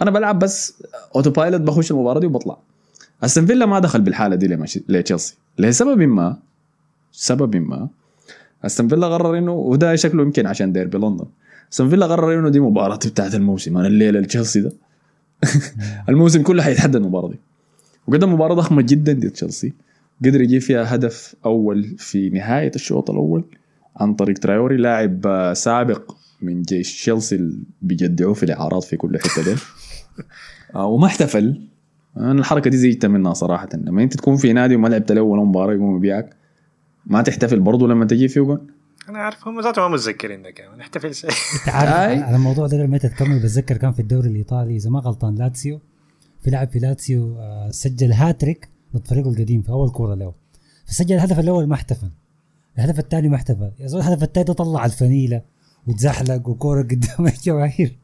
[0.01, 0.83] أنا بلعب بس
[1.15, 2.57] auto pilot بخش المباراة دي وبطلع.
[3.25, 4.47] أستون فيلا ما دخل بالحالة دي
[4.89, 5.35] لتشيلسي.
[5.59, 6.37] لسبب ما
[7.11, 7.89] سبب ما
[8.65, 11.25] أستون فيلا قرر إنه وده شكله يمكن عشان ديربي لندن.
[11.73, 14.71] أستون فيلا قرر إنه دي مباراة بتاعت الموسم أنا الليلة لتشيلسي ده.
[16.09, 17.39] الموسم كله حيتحدى المباراة دي.
[18.07, 19.73] وقدم مباراة ضخمة جدا ضد تشيلسي.
[20.25, 23.43] قدر يجيب فيها هدف أول في نهاية الشوط الأول.
[23.95, 29.19] عن طريق ترايوري لاعب آه، سابق من جيش تشيلسي اللي بيجدعوه في الإعارات في كل
[29.19, 29.55] حتة ده
[30.75, 31.61] آه، وما احتفل.
[32.17, 33.69] أنا الحركة دي زيدت منها صراحة.
[33.73, 36.35] لما أنت تكون في نادي وما لعبت له ولا مباراة يقوم يبيعك
[37.05, 38.61] ما تحتفل برضه لما تجي فيه جول
[39.09, 41.27] أنا عارف هم ذاتهم ما متذكرين ده كمان نحتفل سي
[41.59, 42.23] أنت عارف.
[42.23, 45.79] على الموضوع ده لما تكمل بتذكر كان في الدوري الإيطالي إذا ما غلطان لاتسيو
[46.41, 50.33] في لاعب في لاتسيو آه، سجل هاتريك ضد فريقه القديم في أول كورة له.
[50.85, 52.09] فسجل الهدف الأول ما احتفل
[52.77, 53.71] الهدف الثاني ما احتفل.
[53.79, 55.41] يا زول الهدف الثاني ده طلع الفنيلة
[55.87, 57.95] وتزحلق وكورة قدام الجماهير.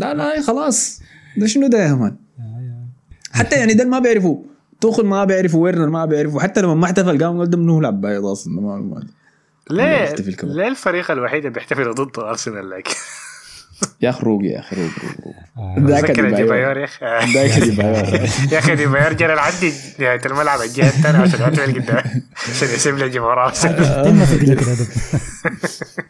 [0.00, 1.00] لا لا خلاص.
[1.36, 2.16] ده شنو ده يا man
[3.32, 4.42] حتى يعني ده ما بيعرفوا.
[4.80, 6.40] توخيل ما بيعرفوا ويرنر ما بيعرفوا.
[6.40, 9.06] حتى لما ما احتفل قام قال ده منو لعب بايض أصلا ما ما-
[9.70, 10.14] ليه.
[10.42, 12.90] ليه الفريق الوحيد اللي بيحتفل ضد أرسنال لكن
[14.02, 14.90] يا أخي روق يا أخي روق
[15.58, 15.74] آه.
[15.78, 16.36] ذاك أديبايور.
[16.36, 18.20] أديبايور يا أخي؟ ذاك أديبايور.
[18.52, 20.60] يا أخي أديبايور جرى لعدي نهاية الملعب.
[20.60, 24.86] الجهه الثانية عشان يعتمد قدام عشان يسيب لي جمهور ارسنال تم في قلة الادب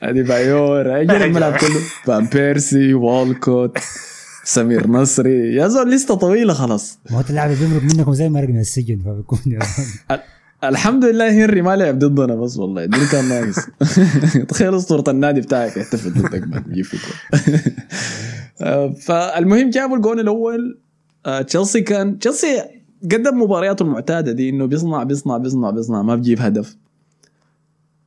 [0.02, 1.80] أديبايور أجل الملعب كله.
[2.04, 3.78] فان بيرسي والكوت
[4.52, 5.54] سمير نصري.
[5.54, 6.98] يا زول لسته طويلة خلاص.
[7.10, 9.58] ما هو اللاعب اللي بيمرق منكم زي مرق من السجن يا.
[10.10, 10.20] ال-
[10.64, 12.84] الحمد لله هنري ما لعب ضدنا بس والله.
[12.84, 13.58] دي كان ناقص.
[14.50, 15.76] تخيل أسطورة النادي بتاعك.
[15.76, 16.44] يحتفل ضدك
[16.82, 17.60] فيك جول.
[18.60, 20.78] آه، فالمهم جابوا الجون الأول.
[21.26, 22.62] آه، تشيلسي كان تشيلسي
[23.12, 26.76] قدم مبارياته المعتادة دي إنه بيصنع بيصنع بيصنع بيصنع ما بيجيب هدف.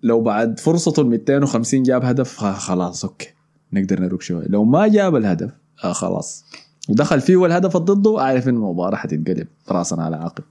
[0.04, 3.28] لو بعد فرصته ال 250 جاب هدف خلاص okay.
[3.74, 4.46] نقدر نروق شوية.
[4.48, 5.50] لو ما جاب الهدف
[5.84, 6.46] آه خلاص.
[6.90, 9.48] ودخل فيه الهدف ضده عارف إن المباراة حتتقلب.
[9.70, 10.44] راسا على عقب.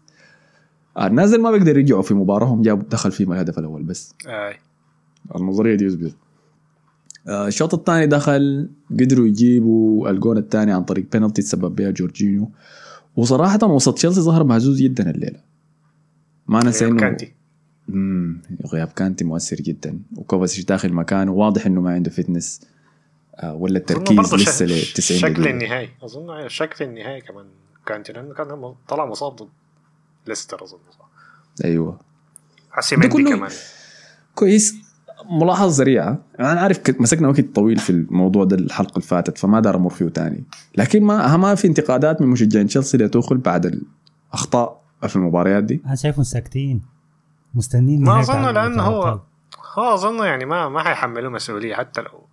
[0.97, 4.15] آه، الناس اللي ما بيقدر يرجعوا في مباراه جاب دخل فيهم الهدف الأول بس.
[4.27, 4.57] آي.
[5.37, 6.17] النظريه دي يثبت.
[7.29, 12.51] آه، الشوط الثاني دخل قدروا يجيبوا الجون الثاني عن طريق بينالتي تسبب بها جورجينيو.
[13.17, 15.41] وصراحة وسط تشيلسي ظهر مهزوز جدا الليلة.
[16.47, 17.33] ما ننسى انه كانتي.
[17.89, 20.01] مم، غياب كانتي مؤثر جدا.
[20.17, 22.61] وكوفاسيش داخل مكانه واضح إنه ما عنده فتنس
[23.45, 25.89] ولا أظن التركيز لسه ل 90 شكل النهائي.
[26.03, 27.47] أظن شكل النهائي كمان
[27.87, 29.49] كانتي لأنه كان هم طلع مصاب ضد
[30.27, 31.09] ليستر أظن صح؟
[31.65, 31.99] أيوه.
[32.71, 33.51] حسي ده مندي كله- كمان.
[34.35, 34.75] كويس.
[35.31, 39.61] ملاحظة سريعة أنا عارف كنت مسكنا وقت طويل في الموضوع ده الحلقة اللي فاتت فما
[39.61, 40.45] دار أمر فيه تاني.
[40.77, 43.81] لكن ما ما في انتقادات من مشجعين تشيلسي لتوخل بعد
[44.33, 45.83] الأخطاء في المباريات دي.
[45.87, 46.83] أنا شايفهم ساكتين
[47.55, 49.21] مستنين ما أظن لأنه هو.
[49.79, 52.25] هو أظن يعني ما ما حيحملوه مسؤولية حتى لو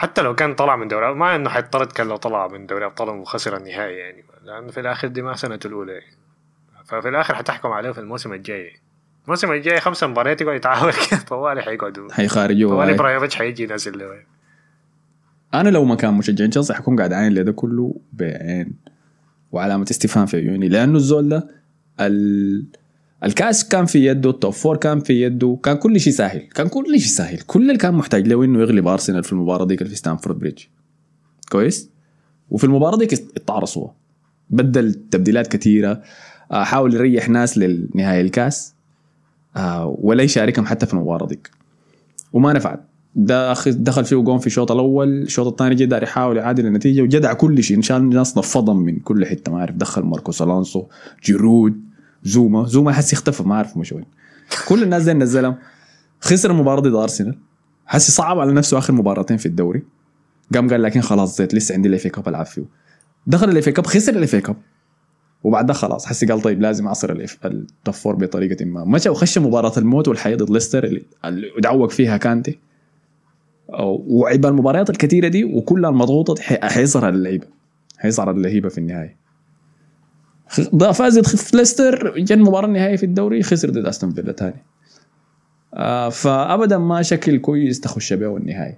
[0.00, 3.08] حتى لو كان طلع من دوري ما إنه حيطرد كان لو طلع من دوري أبطال
[3.08, 4.24] وخسر النهائي يعني.
[4.44, 6.16] لأنه في الآخر دي ما سنته الأولى يعني.
[6.84, 8.72] ففي الآخر حتحكم عليه في الموسم الجاي.
[9.24, 10.92] الموسم الجاي خمسة مباريات يقعد يتعاون.
[11.10, 12.12] كده طوالي حيقعدوا.
[12.12, 12.98] حيخارجوه طوالي هاي.
[12.98, 14.06] أبراموفيتش حيجي ينزل له.
[15.54, 18.74] أنا لو مكان مشجعين تشيلسي حكون قاعد عين لده كله بعين
[19.52, 20.68] وعلامة استفهام في عيوني.
[20.68, 21.48] لأنه الزول ده
[22.00, 22.64] ال...
[23.24, 26.68] الكاس كان في يده ال top four كان في يده كان كل شيء سهل كان
[26.68, 27.40] كل شيء سهل.
[27.40, 30.62] كل اللي كان محتاج له إنه يغلب ارسنال في المباراة ديك في ستانفورد بريدج
[31.50, 31.90] كويس؟
[32.50, 33.88] وفي المباراة ديك اتعرصوا
[34.50, 36.02] بدل تبديلات كثيرة
[36.52, 38.74] آه، حاول يريح ناس للنهايه الكاس
[39.56, 41.50] آه، ولا يشاركهم حتى في المباراة ديك.
[42.32, 42.80] وما نفعت.
[43.66, 47.62] دخل فيه جون في الشوط الأول الشوط الثاني جه دار يحاول يعادل النتيجة وجدع كل
[47.62, 50.86] شيء إن شاء الله الناس من كل حتة ما عارف دخل ماركوس ألونسو
[51.24, 51.89] جيرود.
[52.24, 54.04] زوما زوما حس يختفى ما عارف مش وين
[54.68, 55.56] كل الناس دي نزلهم.
[56.20, 57.38] خسر المباراه ضد أرسنال.
[57.86, 59.82] حس صعب على نفسه آخر مباراتين في الدوري.
[60.54, 62.64] قام قال لكن خلاص زيت لسه عندي ال FA Cup ألعب فيه.
[63.26, 64.56] دخل ال FA Cup خسر ال FA Cup
[65.44, 67.10] وبعدها خلاص حسي قال طيب لازم أعصر
[67.44, 68.84] ال top four بطريقة ما.
[68.84, 70.84] مشى وخش مباراة الموت والحياة ضد ليستر
[71.24, 72.58] اللي- دعوق فيها كانتي.
[74.06, 77.46] وعيب المباريات الكثيرة دي وكلها المضغوطه حيظهر اللعيبة.
[78.00, 79.19] هيظهر اللعيبة في النهاية.
[80.92, 84.62] فازت ليستر جا المباراه النهائيه في الدوري خسر ضد أستون فيلا ثاني
[85.74, 88.76] آه فابدا ما شكل كويس تخش بيه النهائي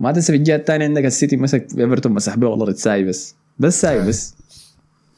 [0.00, 3.80] ما تنسى في الجهة الثانية عندك السيتي مسك إيفرتون مسح بيه والله ساي بس بس
[3.80, 4.34] ساي بس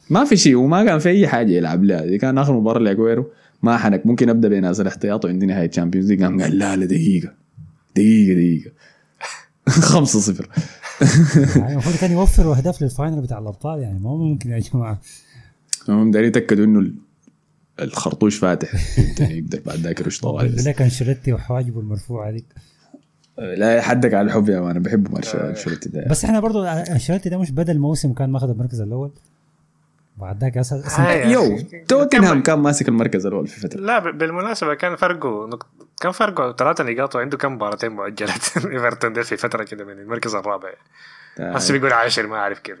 [0.09, 3.25] ما في شيء وما كان في أي حاجة يلعب لها دي كان آخر مباراة لأجويرو
[3.63, 4.05] ما حنك.
[4.05, 7.33] ممكن أبدأ بناس الاحتياط وعندي نهايه Champions League قام قال لا لا دقيقة.
[7.95, 8.71] دقيقة دقيقة.
[9.69, 10.49] 5 0
[11.59, 15.01] يعني المفروض كان يوفروا اهداف لل final بتاع الأبطال يعني ما ممكن يا جماعة.
[15.89, 16.95] هم دايرين يتاكدوا انه ال-
[17.81, 18.69] الخرطوش فاتح؟
[19.19, 20.67] يقدر بعد ذاك يرش طوالي بس.
[20.67, 22.45] لك انشيلوتي وحواجبه المرفوعه دي
[23.37, 26.05] لا حدك على الحب يا مان أنا بحب مارشال انشيلوتي ده.
[26.09, 29.11] بس إحنا برضو انشيلوتي ده مش بدا الموسم وكان ماخذ المركز الأول؟
[30.17, 33.79] بعد ذاك أساسا يو توتنهام كان ماسك المركز الأول في فترة.
[33.79, 35.67] لا ب- بالمناسبة كان فرقه نق...
[36.01, 38.57] كان فرقه ثلاثة نقاط وعنده كم مباراتين مؤجلات.
[38.71, 40.69] إيفرتون ده في فترة كده من المركز الرابع.
[41.39, 42.77] بس بيقول عاشر ما أعرف كيف.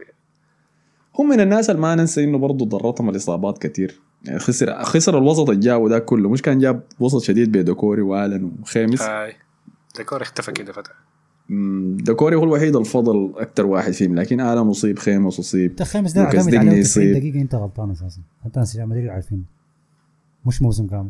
[1.19, 5.49] هم من الناس اللي ما ننسى إنه برضه ضرتهم الإصابات كثير يعني خسر خسر الوسط
[5.49, 6.29] اللي جابه ده كله.
[6.29, 9.33] مش كان جاب وسط شديد بيدوكوري وآلن وخيمس هاي.
[9.97, 10.93] دوكوري اختفى كده فترة.
[11.49, 14.15] مم، دوكوري هو الوحيد الفضل أكثر واحد فيهم.
[14.15, 17.17] لكن آلن اصيب خيمس اصيب انت خيمس ده أعتمد ديجني عليه 90 يصيب.
[17.17, 18.21] دقيقة أنت غلطان أساسا.
[18.43, 19.45] حتى ناس ريال مدريد عارفين.
[20.45, 21.09] مش موسم كامل.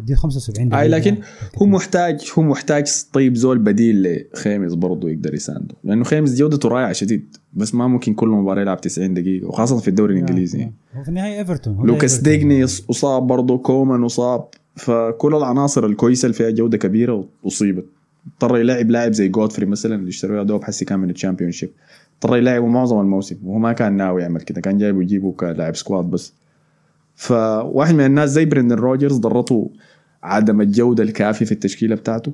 [0.00, 0.82] اديه 75 دقيقة.
[0.82, 1.16] أي لكن
[1.58, 6.92] هو محتاج هو محتاج طيب زول بديل لخيمس برضه يقدر يسانده لأنه خيمس جودته رائعة
[6.92, 10.70] شديد بس ما ممكن كل مباراة يلعب 90 دقيقة وخاصة في الدوري الإنجليزي.
[10.94, 12.18] هو في النهاية إيفرتون لوكاس.
[12.18, 14.44] ديجني أصاب برضه كومان أصاب
[14.76, 17.84] فكل العناصر الكويسة اللي فيها جودة كبيرة أصيبت.
[18.26, 21.70] اضطر يلعب لاعب زي جودفري مثلا اللي اشتروه دوب حسي كان من ال Championship
[22.14, 26.04] اضطر يلعبه معظم الموسم وهو ما كان ناوي يعمل كده كان جايبه يجيبه كلاعب squad
[26.04, 26.32] بس.
[27.20, 29.70] فواحد من الناس زي بريندن روجرز ضرته
[30.22, 32.32] عدم الجودة الكافية في التشكيلة بتاعته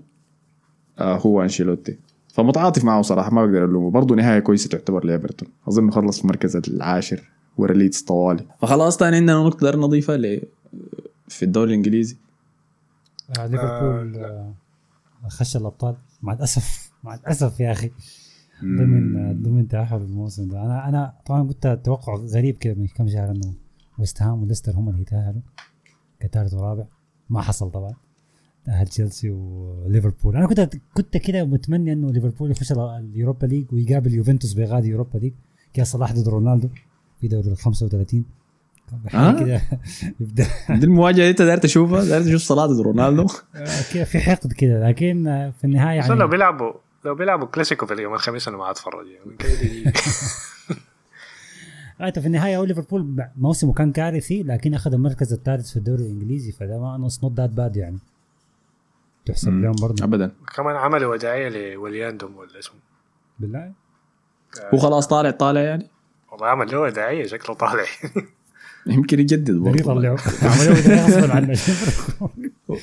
[0.98, 1.98] آه هو أنشيلوتي.
[2.28, 3.90] فمتعاطف معه صراحة ما بقدر ألومه.
[3.90, 7.22] برضه نهاية كويسة تعتبر ليفرتون أظن خلص في المركز العاشر
[7.56, 8.46] ورا ليدز طوالي.
[8.60, 10.42] فخلاص تاني عندنا نقطة نضيفها ل
[11.28, 12.16] في الدوري الإنجليزي.
[13.38, 14.52] آه ليفربول آه
[15.28, 15.96] خش الأبطال.
[16.22, 17.90] مع الأسف مع الأسف يا أخي.
[18.62, 20.62] ضمن ضمن تأهل الموسم ده.
[20.62, 23.65] أنا أنا طبعا قلت توقع غريب كده من كم شهر إنه
[23.98, 25.40] ويست هام وليستر هم اللي يتاهلوا
[26.20, 26.84] كثالث ورابع.
[27.30, 27.94] ما حصل طبعا.
[28.64, 30.36] تأهل تشيلسي وليفربول.
[30.36, 32.78] أنا كنت كنت كده متمني إنه ليفربول يخش ال-
[33.12, 35.32] ال Europa League ويقابل يوفنتوس بغادي Europa League.
[35.74, 36.68] كده صلاح ضد رونالدو
[37.20, 38.24] في دوري ال 35
[39.10, 39.62] كان آه؟ كده
[40.20, 40.46] يبدأ.
[40.70, 42.04] دي المواجهة دي أنت داير تشوفها.
[42.04, 43.26] داير تشوف صلاح رونالدو.
[43.94, 44.88] كده في حقد كده.
[44.88, 46.72] لكن آه، في النهاية بس لو يعني بيلعبوا
[47.04, 49.36] لو بيلعبوا كلاسيكو في اليوم الخميس أنا ما أتفرج يعني.
[52.00, 56.02] دي- انت في النهاية هو ليفربول موسمه كان كارثي لكن أخذ المركز الثالث في الدوري
[56.02, 57.98] الإنجليزي فده ما نص not that bad يعني.
[59.26, 59.48] تحسب.
[59.52, 60.04] لهم برضه.
[60.04, 60.32] ابدا.
[60.56, 62.76] كمان عملوا وداعية لولياندوم ولا اسمه؟
[63.38, 63.72] بالله؟
[64.74, 65.86] هو خلاص طالع طالع يعني.
[66.32, 67.84] والله عمل له وداعية شكله طالع.
[68.86, 69.78] يمكن يجدد برضه.
[69.80, 70.16] يطلعوا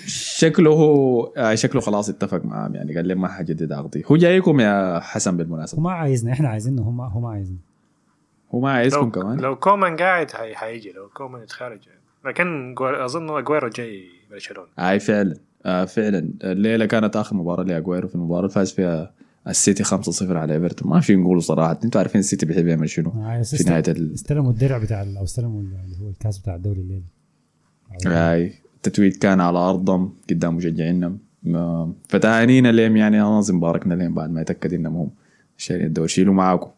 [0.06, 4.60] شكله هو آه شكله خلاص اتفق معاهم يعني قال لي ما حجدد عقدي هو جايكم
[4.60, 7.58] يا حسن هو بالمناسبه ما عايزنا إحنا عايزينه هو ما هو ما عايزنا.
[8.54, 9.40] هو ما عايزكم لو, كمان.
[9.40, 11.80] لو كومان قاعد هي حيجي لو كومان يتخرج
[12.26, 14.68] لكن أظن أجويرو جاي برشلونة.
[14.80, 15.36] أي فعلا
[15.66, 16.30] آه فعلا.
[16.44, 19.14] الليلة كانت آخر مباراة لأجويرو في المباراة اللي فاز فيها
[19.48, 19.92] السيتي 5-0
[20.32, 20.90] على إيفرتون.
[20.92, 21.80] ما في نقول صراحة.
[21.84, 24.14] أنتوا عارفين السيتي بيحب يعمل شنو؟ عايز في نهاية ال...
[24.14, 27.04] استلموا الدرع بتاع ال- أو استلموا اللي هو الكاس بتاع الدوري الليلي
[28.06, 31.18] هاي التتويت كان على أرضهم قدام مشجعينا
[32.10, 33.20] فتعانينا لهم يعني.
[33.20, 35.10] لازم باركنا لهم بعد ما يتأكد إنهم هم
[35.58, 36.70] شايلين الدوري شيلوا معاكم.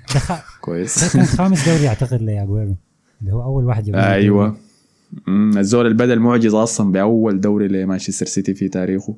[0.60, 1.04] كويس.
[1.04, 2.74] ده كان خامس دوري أعتقد لاجويرو
[3.20, 4.56] اللي هو أول واحد جاب أيوه.
[5.28, 9.14] الزول اللي بدا المعجزه أصلا بأول دوري لمانشستر سيتي في تاريخه.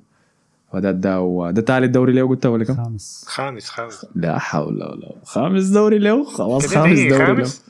[0.74, 3.24] وده ده هو- ده ثالث دوري له قلت ولا كم؟ خامس.
[3.28, 4.06] خامس خامس.
[4.14, 5.20] لا حول ولا قوة.
[5.24, 7.62] خامس دوري له؟ خلاص خامس دوري له خامس.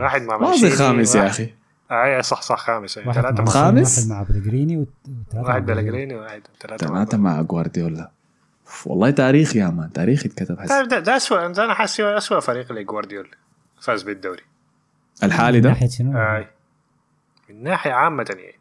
[0.00, 1.48] واحد مع ما مانشيني، زي خامس يا أخي.
[1.90, 2.94] اي صح صح خامس.
[2.98, 6.14] ثلاثة خامس؟ واحد مع بلغريني وثلاثة واحد مع بلغريني.
[6.14, 8.10] وواحد ثلاثة مع جوارديولا.
[8.86, 12.40] والله تاريخ يا مان تاريخ اتكتب حس طيب ده, ده اسوء أنا حاسس هو اسوء
[12.40, 13.28] فريق لجوارديولا
[13.80, 14.42] فاز بالدوري.
[15.22, 16.48] الحالي من ده؟ ناحية شنو؟ أي.
[17.48, 18.58] من ناحية عامة يعني.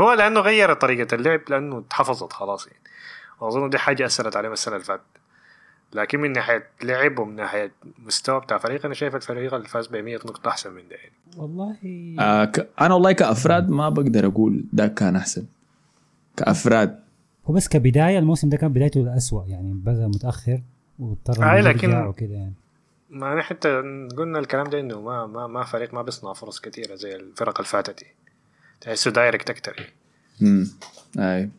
[0.00, 2.78] هو لأنه غير طريقة اللعب لأنه اتحفظت خلاص يعني.
[3.40, 5.02] وأظن دي حاجة أثرت عليهم السنة اللي فاتت.
[5.94, 9.96] لكن من ناحية لعب ومن ناحية مستوى بتاع فريق أنا شايف الفريق اللي فاز ب
[9.96, 11.12] 100 نقطة أحسن من ده يعني.
[11.36, 11.76] والله.
[12.20, 12.68] آه ك...
[12.80, 15.44] أنا والله كأفراد ما بقدر أقول ده كان أحسن.
[16.36, 17.00] كأفراد.
[17.46, 20.62] هو بس كبداية الموسم ده كان بدايته الأسوأ يعني بدأ متأخر
[20.98, 22.52] واضطر لكن- يرجع وكده يعني.
[23.10, 23.68] ما نحن حتى
[24.16, 27.68] قلنا الكلام ده إنه ما ما ما فريق ما بيصنع فرص كثيره زي الفرق اللي
[27.68, 28.06] فاتت دي.
[28.80, 29.92] تحسه direct أكثر
[30.42, 30.68] امم
[31.18, 31.50] أي.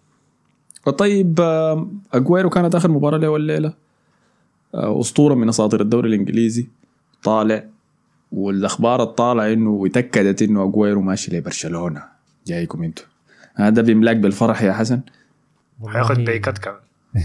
[0.97, 3.73] طيب آه، أجويرو كانت آخر مباراة له الليلة
[4.75, 6.67] آه، أسطورة من أساطير الدوري الإنجليزي.
[7.23, 7.63] طالع
[8.31, 12.03] والأخبار الطالعة إنه اتاكدت إنه أجويرو ماشي لبرشلونة.
[12.47, 13.05] جايكم أنتوا.
[13.55, 15.01] هذا بيملاك بالفرح يا حسن.
[15.89, 16.79] حياخد pay cut كمان.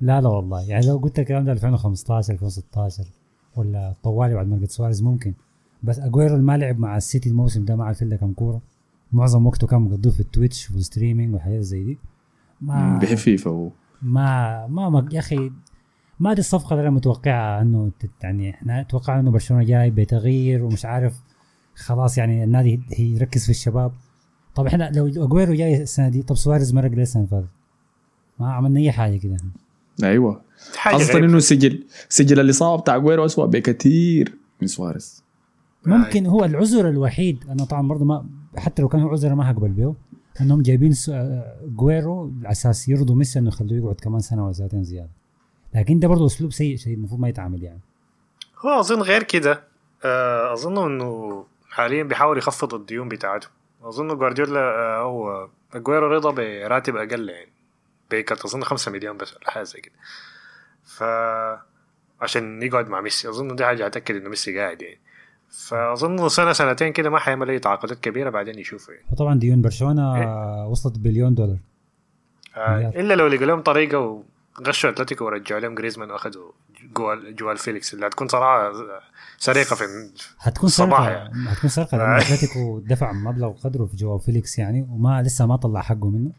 [0.00, 0.62] لا لا والله.
[0.62, 3.04] يعني لو قلت الكلام ده 2015 2016
[3.56, 5.34] ولا طوالي بعد ما لقيت سواريز ممكن.
[5.82, 8.60] بس أجويرو ما لعب مع السيتي الموسم ده ما عارف إلا كم كورة.
[9.12, 11.98] معظم وقته كان مقضيه في ال Twitch وال streaming وحاجات زي دي.
[12.60, 13.70] ما بيحب فيفا هو.
[14.02, 15.52] ما ما, ما يا أخي
[16.20, 17.90] ما دي الصفقة اللي أنا متوقعها إنه
[18.22, 21.20] يعني إحنا توقعنا إنه برشلونة جاي بتغيير ومش عارف
[21.74, 23.92] خلاص يعني النادي يركز في الشباب.
[24.54, 27.48] طب إحنا لو أجويرو جاي السنة دي طب سواريز مرق ليه السنة اللي فاتت؟
[28.38, 29.36] ما عملنا أي حاجة كده
[30.02, 30.42] أيوه.
[30.94, 31.26] غريبة.
[31.26, 35.24] إنه سجل سجل الاصابه بتاع أجويرو اسوء بكثير من سواريز.
[35.86, 39.68] ممكن هو العذر الوحيد أنا طبعا برضه ما حتى لو كان هو عذر ما هقبل
[39.68, 39.94] به
[40.40, 40.94] إنهم جايبين
[41.62, 45.10] جويرو على أساس يرضوا ميسي إنه يخلوه يقعد كمان سنة ولا سنتين زيادة.
[45.74, 47.80] لكن ده برضه أسلوب سيء شيء المفروض ما يتعامل يعني.
[48.58, 49.64] هو أظن غير كده
[50.04, 53.48] آه، اظن إنه حاليا بيحاول يخفض الديون بتاعته.
[53.82, 57.52] أظن جوارديولا آه، هو أجويرو رضا براتب أقل يعني.
[58.10, 59.94] pay cut أظن 5 مليون بس ولا حاجة زي كده.
[60.84, 61.02] ف
[62.20, 65.00] عشان يقعد مع ميسي أظن دي حاجة اتاكد إنه ميسي قاعد يعني.
[65.50, 69.06] فأظن سنة سنتين كده ما حيعمل أي تعاقدات كبيرة بعدين يشوفه يعني.
[69.12, 71.58] وطبعا ديون برشلونة آه، وصلت بليون دولار.
[72.56, 72.92] آه.
[72.96, 74.22] إلا لو لقوا لهم طريقة
[74.60, 76.52] وغشوا أتلتيكو ورجعوا لهم جريزمان وأخذوا
[76.96, 78.72] جواو جواو فيليكس اللي هتكون صراحة
[79.38, 79.84] سرقة في
[80.38, 81.48] هتكون سرقة يعني.
[81.48, 85.80] هتكون سرقة لأن أتلتيكو دفع مبلغ قدره في جواو فيليكس يعني وما لسه ما طلع
[85.80, 86.32] حقه منه.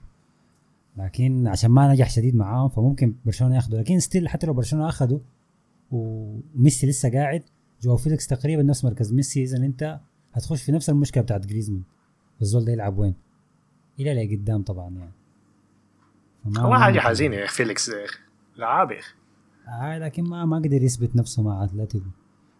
[0.97, 3.79] لكن عشان ما نجح شديد معاهم فممكن برشلونة ياخده.
[3.79, 5.19] لكن still حتى لو برشلونة أخده
[5.91, 7.43] وميسي لسه قاعد
[7.81, 9.99] جواو فيليكس تقريبا نفس مركز ميسي إذا أنت
[10.33, 11.83] هتخش في نفس المشكلة بتاعت جريزمان.
[12.41, 13.15] الزول ده يلعب وين؟
[13.99, 15.11] إلى لقدام طبعا يعني.
[16.57, 16.99] هو ما حاجة.
[16.99, 18.17] حزينة يا أخي فيليكس يا أخي.
[18.57, 19.13] لعاب يا أخي.
[19.67, 22.05] آه لكن ما ما قدر يثبت نفسه مع أتلتيكو.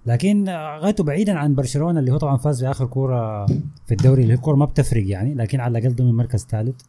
[0.06, 0.50] لكن
[0.82, 3.46] غايته بعيدا عن برشلونة اللي هو طبعا فاز بآخر كورة
[3.86, 4.22] في الدوري.
[4.22, 6.82] اللي هي الكورة ما بتفرق يعني لكن على الأقل ضمن مركز ثالث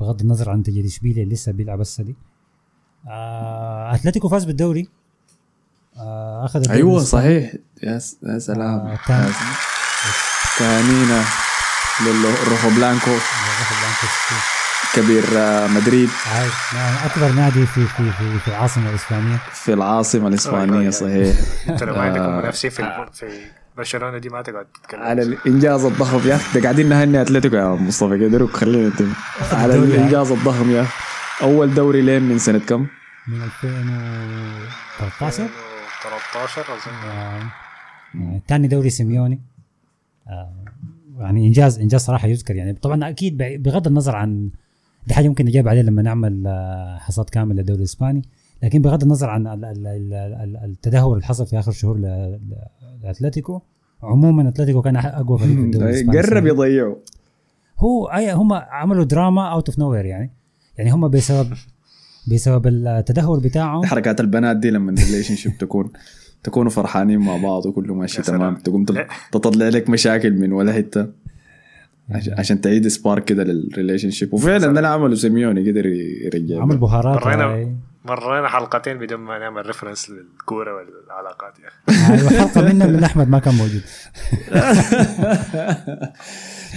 [0.00, 2.16] بغض النظر عن نتيجه اشبيليا اللي لسه بيلعب هسه دي.
[3.08, 4.88] آه أتلتيكو فاز بالدوري.
[5.96, 6.98] آه أخذ الدوري أيوه.
[6.98, 7.54] صحيح.
[7.82, 7.98] يا
[8.38, 8.78] سلام.
[8.80, 9.32] آه، تاني.
[10.58, 11.24] كانينا
[12.06, 13.10] للروخو بلانكو
[14.94, 16.08] كبير آه، مدريد.
[16.34, 19.36] عارف، نعم، أكبر نادي في في في, في العاصمة الإسبانية.
[19.52, 20.90] في العاصمة الإسبانية أيوة.
[20.90, 21.36] صحيح.
[21.68, 22.40] أنت لو ما عندكم آه.
[22.40, 23.26] منافسين في في
[23.76, 25.02] برشلونة دي ما تقعد تتكلم.
[25.02, 26.60] على الإنجاز الضخم يا أخي.
[26.60, 29.12] قاعدين نهني أتلتيكو يا مصطفى قدروا خلينا نتم
[29.52, 29.84] على يعني.
[29.84, 30.86] الإنجاز الضخم يا.
[31.42, 32.86] أول دوري لين من سنة كم؟
[33.28, 35.48] من 2013
[36.02, 37.08] 13 أظن.
[37.10, 37.42] آه،
[38.48, 39.40] تاني دوري سيميوني.
[40.28, 40.64] آه،
[41.18, 42.72] يعني إنجاز إنجاز صراحة يذكر يعني.
[42.72, 44.50] طبعا أكيد بغض النظر عن
[45.08, 48.22] دي حاجة ممكن نجاوب عليها لما نعمل آه، حصاد كامل للدوري الإسباني
[48.62, 51.98] لكن بغض النظر عن ال- ال- ال- ال- التدهور اللي حصل في آخر شهور
[53.02, 53.60] لأتلتيكو
[54.02, 56.46] عموما أتلتيكو كان أقوى فريق في الدوري الإسباني قرب.
[56.46, 56.94] يضيعوا
[57.78, 60.30] هو هم عملوا دراما out of nowhere يعني
[60.78, 61.52] يعني هم بسبب
[62.32, 65.90] بسبب التدهور بتاعهم حركات البنات دي لما ال relationship تكون
[66.42, 68.22] تكونوا فرحانين مع بعض وكله ماشي.
[68.22, 68.84] تمام تقوم.
[69.32, 71.06] تطلع لك مشاكل من ولا حتة
[72.10, 76.62] عش- عشان تعيد spark كده لل relationship وفعلا ده اللي عمله سيميوني قدر يرجع.
[76.62, 77.76] عمل بهارات مرينا.
[78.04, 81.74] مرينا حلقتين بدون ما نعمل reference للكورة والعلاقات يا أخي.
[82.14, 83.82] أيوه حلقة منها من أحمد ما كان موجود.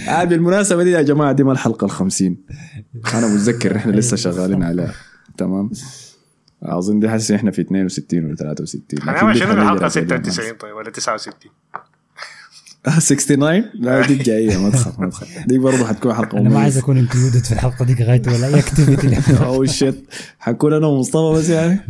[0.08, 2.36] آه بالمناسبة دي يا جماعة دي ما الحلقة الخمسين.
[3.14, 4.94] أنا متذكر إحنا لسه شغالين عليها.
[5.38, 5.70] تمام؟
[6.62, 9.90] أظن دي حاسس إحنا في 62 ولا 63 لكن هنعمل دي شنو الحلقة على بالي
[9.90, 11.84] 96 طيب ولا 69 آه،
[12.84, 15.46] 69 لا دي جاية ما تخاف ما تخاف.
[15.46, 18.58] دي برضه حتكون حلقة أنا ما عايز أكون included في الحلقة دي غايته ولا أي
[18.58, 20.04] activity أو shit
[20.38, 21.80] حكون أنا ومصطفى بس يعني؟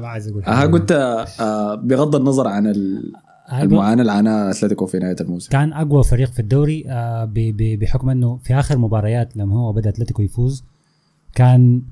[0.00, 0.44] ما عايز أقول.
[0.72, 3.12] قلت آه، بغض النظر عن ال-
[3.52, 5.50] المعاناة اللي عاناها أتلتيكو في نهاية الموسم.
[5.50, 7.30] كان أقوى فريق في الدوري آه،
[7.80, 10.64] بحكم إنه في آخر مباريات لما هو بدأ اتلتيكو يفوز
[11.34, 11.82] كان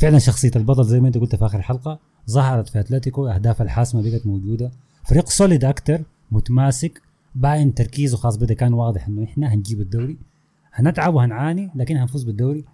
[0.00, 1.98] فعلا شخصية البطل زي ما أنت قلت في آخر حلقة
[2.30, 4.70] ظهرت في اتلتيكو أهداف الحاسمة بقت موجودة.
[5.04, 7.02] فريق solid أكتر متماسك
[7.34, 10.18] باين تركيزه خلاص بدا كان واضح إنه إحنا هنجيب الدوري.
[10.72, 12.64] هنتعب وهنعاني لكن هنفوز بالدوري.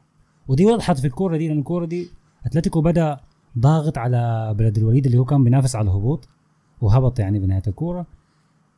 [0.49, 2.09] ودي وضحت في الكورة دي لأن الكورة دي
[2.47, 3.21] أتلتيكو بدأ
[3.59, 6.29] ضاغط على بلد الوليد اللي هو كان بينافس على الهبوط
[6.81, 8.07] وهبط يعني بنهايه الكورة.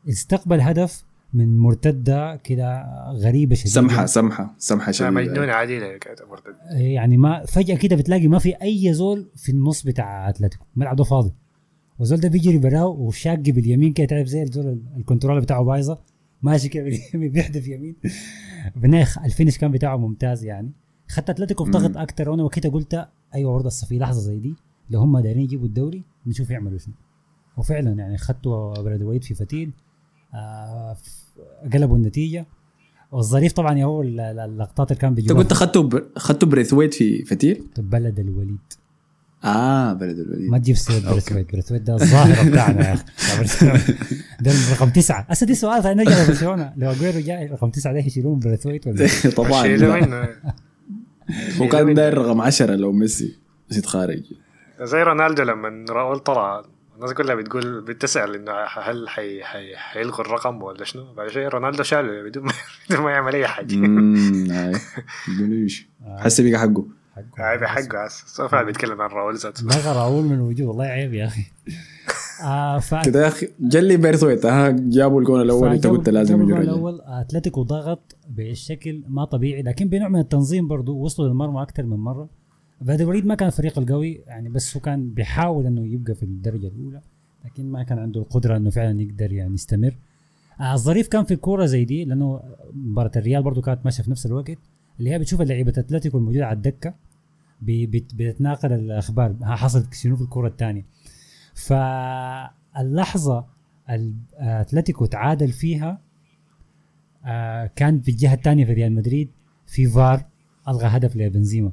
[0.09, 3.75] استقبل هدف من مرتدة كده غريبة شديدة.
[4.07, 5.11] سمحة سمحة لا، شديدة.
[5.11, 9.83] مجنونة عديله كانت مرتد يعني ما فجأة كده بتلاقي ما في أي زول في النص
[9.83, 10.65] بتاع أتلتيكو.
[10.77, 11.33] الملعب ده فاضي.
[11.99, 15.99] والزول ده بيجري براه وشاق باليمين كده تعرف زي الزول ال control بتاعه بايظة؟
[16.43, 17.97] ماشي كده باليمين بيحدف يمين.
[18.77, 20.71] بالنهايه ال finish كان بتاعه ممتاز يعني.
[21.09, 24.55] خدت أتلتيكو في ضغط أكتر وأنا وقتها قلت أيوه برضه في لحظة زي دي
[24.91, 26.95] لو هم دايرين يجيبوا الدوري نشوف يعملوا شنو.
[27.57, 29.71] وفعلا يعني خدتوا بريثويت في فتيل
[30.35, 30.97] آه
[31.73, 32.47] قلبوا النتيجة.
[33.13, 35.91] والظريف طبعا يا هو اللقطات اللي كان أنت بيجيبوها قلت خدته.
[36.17, 38.59] خدته بريثويت في فتيل؟ بلد الوليد.
[39.45, 40.51] آه بلد الوليد.
[40.51, 43.93] ما تجيب سيرة بريثويت بريثويت ده الظاهرة بتاعنا يا أخي.
[44.41, 45.27] ده رقم تسعة.
[45.31, 46.73] هسه دي سؤال ثاني نرجع لبرشلونة.
[46.77, 49.67] لو أجويرو جاي رقم تسعة ده يشيلون بريثويت ولا طبعا.
[51.61, 53.39] هو كان داير رقم 10 لو ميسي
[53.71, 54.23] ميسي خارج
[54.83, 56.65] زي رونالدو لما راؤول طلع
[56.97, 58.53] الناس كلها بتقول بتسأل إنه
[58.83, 62.53] هل حي حي حيلغوا الرقم ولا شنو؟ بعد شوي رونالدو شاله بدون ما
[62.91, 63.75] بدون ما يعمل أي حاجة.
[63.75, 64.73] امم هاي.
[65.41, 66.87] قوليش حسي بقى حقه.
[67.39, 71.27] هاي بحقه هسه سوف بيتكلم عن راؤول ذاته لغى راؤول من الوجود والله عيب يا
[71.27, 71.43] أخي.
[72.45, 76.61] آه ف كده يا أخي جلي بريثويت ها جابوا الجون الأول أنت قلت لازم الجول.
[76.61, 77.01] الأول.
[77.05, 82.29] أتلتيكو ضغط بشكل ما طبيعي لكن بنوع من التنظيم برضو وصلوا للمرمى أكثر من مرة.
[82.89, 87.01] الوليد ما كان الفريق القوي يعني بس هو كان بيحاول إنه يبقى في الدرجة الأولى
[87.45, 89.97] لكن ما كان عنده القدرة إنه فعلا يقدر يعني يستمر.
[90.61, 92.41] آه الظريف كان في الكوره زي دي لأنه
[92.75, 94.59] مباراة الريال برضو كانت ماشية في نفس الوقت.
[94.99, 96.95] اللي هي بتشوف لعيبه أتلتيكو الموجودة على الدكة
[97.63, 99.35] بتتناقل الأخبار.
[99.43, 100.85] ها حصلت شنو في الكوره الثانية.
[102.75, 103.47] فاللحظة
[103.91, 106.01] ال- أتلتيكو تعادل فيها
[107.27, 109.31] آه، كان في الجهة الثانية في ريال مدريد
[109.67, 110.25] في فار
[110.69, 111.73] ألغى هدف لبنزيما.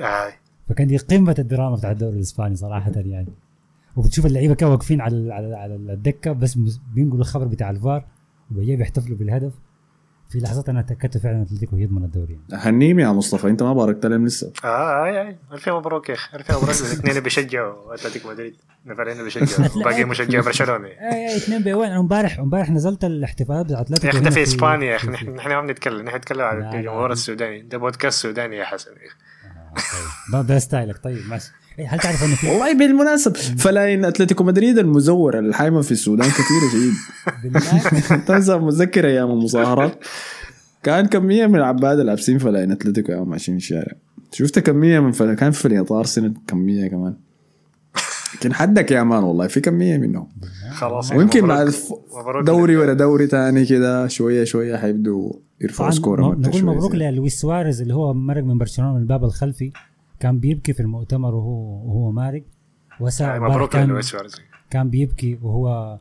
[0.00, 0.32] هاي
[0.68, 3.28] فكان دي قمة الدراما بتاع الدوري الإسباني صراحة يعني.
[3.96, 6.58] وبتشوف اللعيبة كانوا واقفين على على على الدكة بس
[6.94, 8.06] بينقلوا الخبر بتاع الفار
[8.50, 9.52] وبيجي بيحتفلوا بالهدف.
[10.28, 12.62] في لحظات أنا تأكدت فعلا أتلتيكو يضمن الدوري يعني.
[12.62, 14.52] هنيم يا مصطفى أنت ما باركت لهم لسه.
[14.64, 16.70] آه هاي هاي الف مبروك يا أخي الف مبروك.
[16.70, 18.56] الاثنين بيشجعوا أتلتيكو مدريد
[18.86, 20.88] الفريقين بيشجعوا وباقي مشجع برشلونة.
[20.88, 24.42] اي اي اثنين أنا امبارح امبارح نزلت الاحتفالات بتاع أتلتيكو يا أخي ده هنا في
[24.42, 26.74] إسبانيا يا أخي نحن نحن ما بنتكلم نحن نتكلم لا.
[26.74, 27.62] الجمهور السوداني.
[27.62, 29.98] ده بودكاست سوداني يا حسن يا أخي.
[30.32, 31.04] ده, ده style ك.
[31.04, 31.52] طيب ماشي.
[31.78, 36.94] هل تعرف إنه في والله بالمناسبة فلاين أتلتيكو مدريد المزور الحايمة في السودان كثيرة شديد
[37.42, 40.04] بالله تنسى متذكر أيام المظاهرات.
[40.82, 43.92] كان كمية من العباد لابسين فلاين أتلتيكو يوم ماشيين في الشارع.
[44.32, 47.14] شفت كمية من فلا كان في فلاين أرسنال كمية كمان.
[48.34, 50.28] لكن حدك يا مان والله في كمية منهم.
[50.72, 51.58] خلاص يعني ويمكن مبروك.
[51.58, 57.80] بعد دوري ورا دوري تاني كده شوية شوية حيبدوا يرفعوا سكور نقول مبروك للويس سواريز
[57.80, 59.72] اللي هو مرق من برشلونة من الباب الخلفي.
[60.24, 62.42] كان بيبكي في المؤتمر وهو وهو مارق.
[63.00, 64.00] وسا هاي امبارح مبروك كان
[64.70, 65.98] كان بيبكي وهو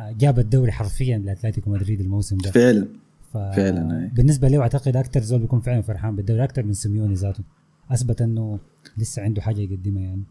[0.00, 2.50] آه، جاب الدوري حرفيا لأتلتيكو مدريد الموسم ده.
[2.50, 2.88] فعلا.
[3.32, 3.36] ف...
[3.36, 4.10] فعلا،.
[4.14, 7.44] بالنسبة له أعتقد أكثر زول بيكون فعلا فرحان بالدوري أكثر من سيميوني ذاته.
[7.90, 8.58] أثبت إنه
[8.98, 10.22] لسه عنده حاجة يقدمها يعني.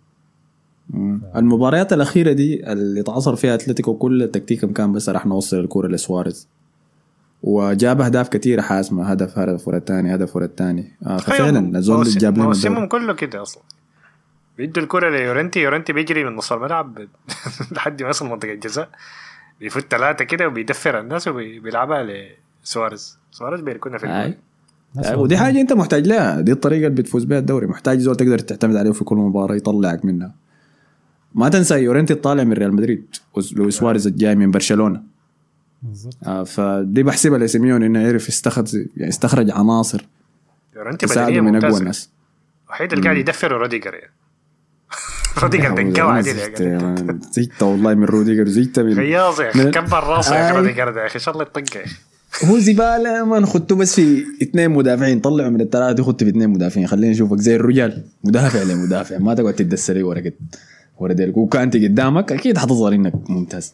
[0.90, 1.22] مم.
[1.36, 6.48] المباريات الأخيرة دي اللي تعصر فيها أتلتيكو كل تكتيكهم كان بس راح نوصل الكرة لسواريز.
[7.44, 10.92] وجاب أهداف كثيرة حاسمة هدف هدف ورا الثاني هدف ورا الثاني.
[11.08, 12.88] آه ففعلا الزول اللي جاب لنا موسمهم.
[12.88, 13.64] كله كده أصلا.
[14.58, 17.00] بيدوا الكرة ليورنتي يورنتي بيجري من نص الملعب
[17.76, 18.90] لحد ما يصل منطقة الجزاء.
[19.60, 22.08] بيفوت ثلاثة كده وبيدفر الناس وبيلعبها
[22.64, 23.18] لسواريز.
[23.32, 24.36] سواريز بيركونا في الجول.
[25.20, 26.42] ودي حاجة أنت محتاج لها.
[26.42, 27.68] دي الطريقة اللي بتفوز بها الدوري.
[27.68, 30.32] محتاج زول تقدر تعتمد عليه في كل مباراة يطلعك منها.
[31.36, 33.16] ما تنسى يورنتي طالع من ريال مدريد
[33.54, 35.17] لويس سواريز الجاي من برشلونة.
[36.26, 40.06] آه فدي بحسبها لسيميون إنه يعرف يستخرج يعني يستخرج عناصر
[40.76, 41.06] يورنتي
[41.42, 42.10] من أقوى الناس.
[42.68, 44.14] الوحيد اللي قاعد يدفر روديجر يعني.
[45.44, 50.04] روديجر دقاه عديل يا زيت والله من روديجر زيت من غياظ يا أخي من- كبر
[50.04, 50.62] راسه يا أخي آي.
[50.62, 51.96] روديجر ده يا أخي ان شاء الله يطق يا أخي.
[52.46, 55.20] هو زبالة ما خدته بس في اثنين مدافعين.
[55.20, 56.88] طلعوا من الثلاثة خدته في اثنين مدافعين.
[56.88, 57.38] خلينا نشوفك.
[57.40, 59.18] زي الرجال مدافع لمدافع.
[59.18, 60.34] ما تقعد تدسلي ورا كده
[60.98, 61.38] ورا ديلك.
[61.38, 63.74] وكانت قدامك أكيد حتظهر إنك ممتاز.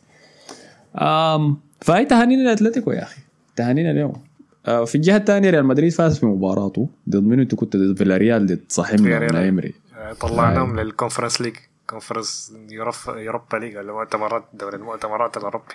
[0.95, 3.21] آم فهي تهانينا لأتلتيكو يا أخي.
[3.55, 4.23] تهانينا اليوم.
[4.65, 6.89] آه في الجهة الثانية ريال مدريد فاز في مباراته.
[7.09, 9.19] ضد منو انت كنت؟ ضد فيلاريال ضد صاحبنا.
[9.19, 11.55] من ايمري آه، طلعناهم لل Conference League
[11.89, 15.73] Conference يوروب Europa League ولا مؤتمرات دوري المؤتمرات الأوروبي.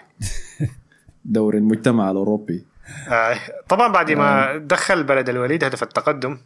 [1.25, 2.65] دوري المجتمع الأوروبي.
[3.09, 3.37] آه،
[3.69, 6.39] طبعا بعد ما دخل بلد الوليد هدف التقدم.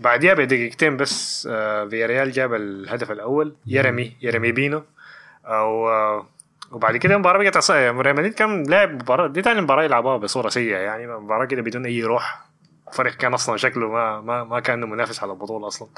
[0.00, 3.54] بعديها بدقيقتين بس آه، فياريال جاب الهدف الأول.
[3.66, 4.82] يرمي يرمي بينو.
[5.44, 6.26] أو آه،
[6.72, 10.76] وبعد كده المباراه بقت ريال مدريد كان لعب مباراه دي تاني مباراة يلعبوها بصورة سيئة
[10.76, 12.46] يعني مباراة كده بدون أي روح.
[12.92, 15.88] فريق كان أصلا شكله ما ما ما كان منافس على البطولة أصلا.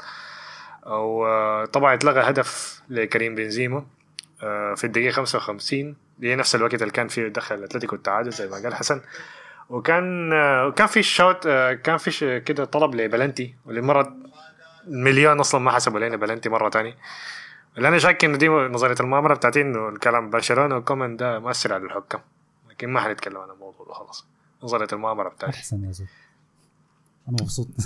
[0.85, 3.85] وطبعا اتلغى هدف لكريم بنزيما
[4.43, 8.47] آه، في الدقيقة 55 اللي هي نفس الوقت اللي كان فيه دخل اتلتيكو التعادل زي
[8.47, 9.01] ما قال حسن.
[9.69, 14.15] وكان آه، كان في شوت آه، كان في كده طلب لبلنتي ولمرة
[14.87, 16.95] مليون أصلا ما حسبوا لنا بلنتي مرة تاني.
[17.77, 21.83] اللي أنا شاك إنه دي نظرية المؤامرة بتاعتي إنه الكلام برشلونة وكومان ده مؤثر على
[21.83, 22.21] الحكام.
[22.69, 24.27] لكن ما حنتكلم عن الموضوع ده خلاص.
[24.63, 25.57] نظرية المؤامرة بتاعتي.
[25.57, 26.09] أحسن يا زلمه
[27.27, 27.67] أنا مبسوط.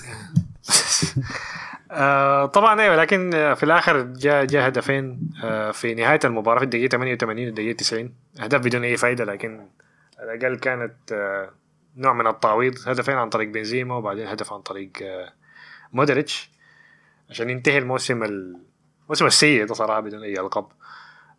[1.92, 6.92] آه طبعا أيوه لكن في الآخر جاء جاء هدفين آه في نهاية المباراة في الدقيقة
[6.92, 9.68] 88 والدقيقة 90 اهداف بدون أي فائده لكن
[10.20, 11.50] على الأقل كانت آه
[11.98, 12.74] نوع من التعويض.
[12.88, 14.92] هدفين عن طريق بنزيما وبعدين هدف عن طريق
[15.94, 16.52] مودريتش.
[17.30, 18.24] عشان ينتهي الموسم
[19.14, 20.66] الموسم السيء ده صراحة بدون أي ألقاب.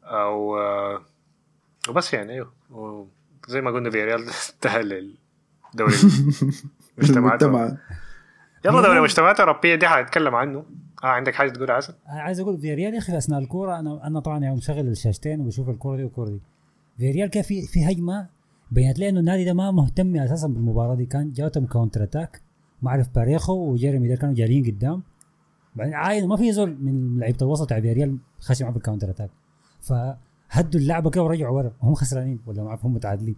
[0.04, 1.02] أو آه
[1.88, 2.52] وبس يعني أيوه.
[2.70, 4.26] وزي ما قلنا في ريال
[4.60, 5.94] تاهل للدوري
[6.98, 7.42] المجتمعات.
[7.42, 7.76] المجتمع.
[8.64, 10.64] يلا دوري المجتمعات الأوروبية دي حنتكلم عنه.
[11.04, 14.20] آه عندك حاجة تقولها حسن؟ عايز أقول في ريال يا أخي أثناء الكورة أنا أنا
[14.20, 16.40] طبعا يعني مشغل الشاشتين وبشوف الكورة دي والكوره دي.
[16.98, 18.26] في ريال كان في في هجمة
[18.70, 21.06] بينت لي إنه النادي ده ما مهتم أساسا بالمباراة دي.
[21.06, 22.40] كان جاتهم counter attack
[22.82, 25.02] ما أعرف باريخو وجيرمي ده كانوا جاريين قدام.
[25.76, 29.10] بعدين عاين ما في زول من لعيبة الوسط تاع ريال خشي معاه في ال counter
[29.10, 29.30] attack
[29.80, 33.36] فهدوا اللعبة كده ورجعوا ورا وهم خسرانين ولا ما هم متعادلين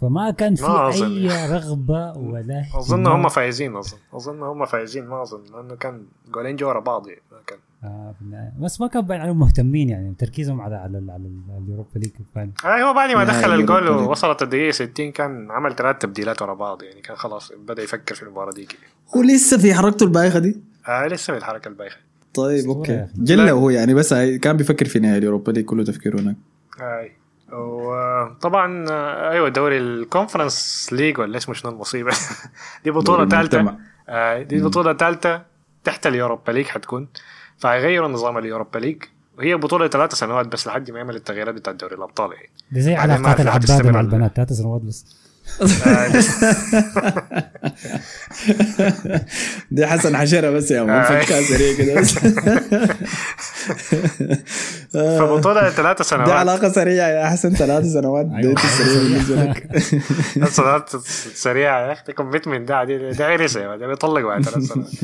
[0.00, 0.64] فما كان في.
[0.66, 3.06] أي رغبة ولا أظن.
[3.06, 7.22] هم فايزين أظن أظن هم فايزين ما أظن لأنه كان جولين جو ورا بعض يعني
[7.32, 8.52] ما كان آه في النهاية.
[8.60, 11.12] بس ما كان باين عليهم مهتمين يعني تركيزهم على على على,
[11.50, 13.88] على ال Europa League آه هو بعد ما دخل الجول.
[13.88, 18.22] ووصلت الدقيقة 60 كان عمل ثلاث تبديلات ورا بعض يعني كان خلاص بدأ يفكر في
[18.22, 18.80] المباراة دي كده.
[19.16, 21.96] ولسه في حركته البايخة دي آه لسه في الحركة البايخه
[22.34, 23.06] طيب okay.
[23.16, 26.36] جله هو يعني بس هاي- كان بيفكر في نهائي ال Europa League كله تفكيره هناك
[26.80, 27.12] اي
[27.52, 32.10] وطبعا آه، أيوه دوري ال Conference League ولا اسمه شنو المصيبه
[32.84, 33.76] دي بطولة ثالثه.
[34.08, 35.42] آه، دي بطولة ثالثه
[35.84, 37.08] تحت ال Europa League حتكون.
[37.58, 39.02] فهيغيروا نظام ال Europa League.
[39.38, 42.32] وهي بطولة ثلاث سنوات بس لحد ما يعمل التغييرات بتاعت دوري الأبطال.
[42.32, 44.32] يعني دي زي علاقات حتستمر مع البنات.
[44.36, 45.27] ثلاث سنوات بس.
[49.70, 51.20] دي حسن حشرة بس يا man آه.
[51.20, 52.18] فكها سريع كده بس
[54.96, 58.40] آه، فبطوله ثلاث دي سنوات علاقة سريعة يا حسن ثلاث سنوات أيوة.
[58.40, 59.68] date سريع بالنسبة لك
[61.34, 64.88] سريعة يا أخي commitment ده دي ده man، ده بيطلق بعد ثلاث سنوات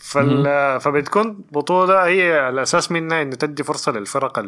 [0.00, 0.80] فال...
[0.80, 4.38] فبتكون بطولة هي الأساس منها إنه تدي فرصة للفرق.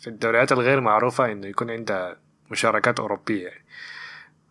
[0.00, 2.16] في الدوريات الغير معروفة إنه يكون عندها
[2.50, 3.64] مشاركات أوروبية يعني.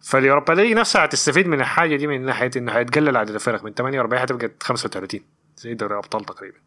[0.07, 3.63] فال Europa League نفسها هتستفيد من الحاجة دي من ناحية إنه هيتقلل عدد الفرق.
[3.63, 5.19] من 48 هتبقى 35
[5.57, 6.57] زي دوري الأبطال تقريبا.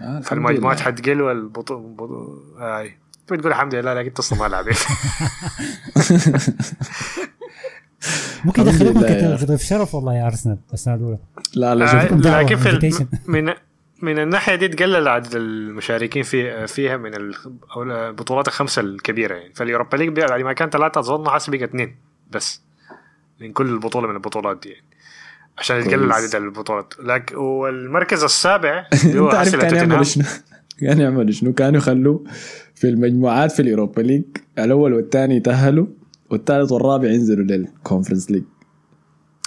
[0.00, 0.80] آه، فالمجموعات.
[0.80, 2.38] حتقل والبطولة بطو...
[2.58, 2.98] آي.
[3.30, 4.76] بتقول الحمد لله لكن تصل ما لعبت.
[8.44, 9.00] ممكن يدخلوكم
[9.36, 11.18] كضيف شرف والله يا أرسنال السنة الاولى
[11.54, 13.52] لا لا آه، لكن في من
[14.02, 17.14] من الناحية دي تقلل عدد المشاركين في فيها من
[17.76, 19.54] البطولات الخمسة الكبيرة يعني.
[19.54, 21.96] فال Europa League بعد ما كان ثلاثة أظن حاسس بقى اثنين
[22.30, 22.62] بس.
[23.42, 24.84] من كل بطوله من البطولات دي يعني
[25.58, 26.12] عشان كويس.
[26.12, 29.74] عدد البطولات لك والمركز السابع اللي هو توتنهام.
[29.74, 30.24] يعملوا شنو؟
[30.80, 32.18] كان يعملوا شنو؟ كانوا يخلوا
[32.74, 34.22] في المجموعات في ال Europa League
[34.58, 35.86] الأول والثاني يتأهلوا
[36.30, 38.44] والثالث والرابع ينزلوا لل Conference League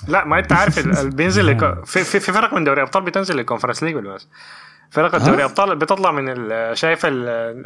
[0.07, 0.87] لا ما أنت عارف
[1.17, 4.27] بينزل في, في, في فرق من دوري ابطال بتنزل لل Conference League ولا بس
[4.91, 7.11] فرق الدوري ابطال بتطلع من ال- شايف ال-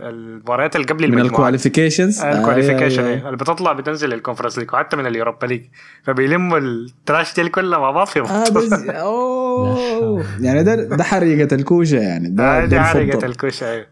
[0.10, 4.98] المباريات اللي قبل من ال qualifications ال qualification اللي بتطلع بتنزل ال Conference League وحتى
[4.98, 5.62] من ال Europa League
[6.04, 8.50] فبيلموا ال trash دي كلها مع بعض في آه.
[8.50, 10.26] بس أوه.
[10.40, 13.30] يعني ده ده حريقة الكوشة يعني ده آه، دي ده الفضل.
[13.30, 13.86] الكوشة أيوه.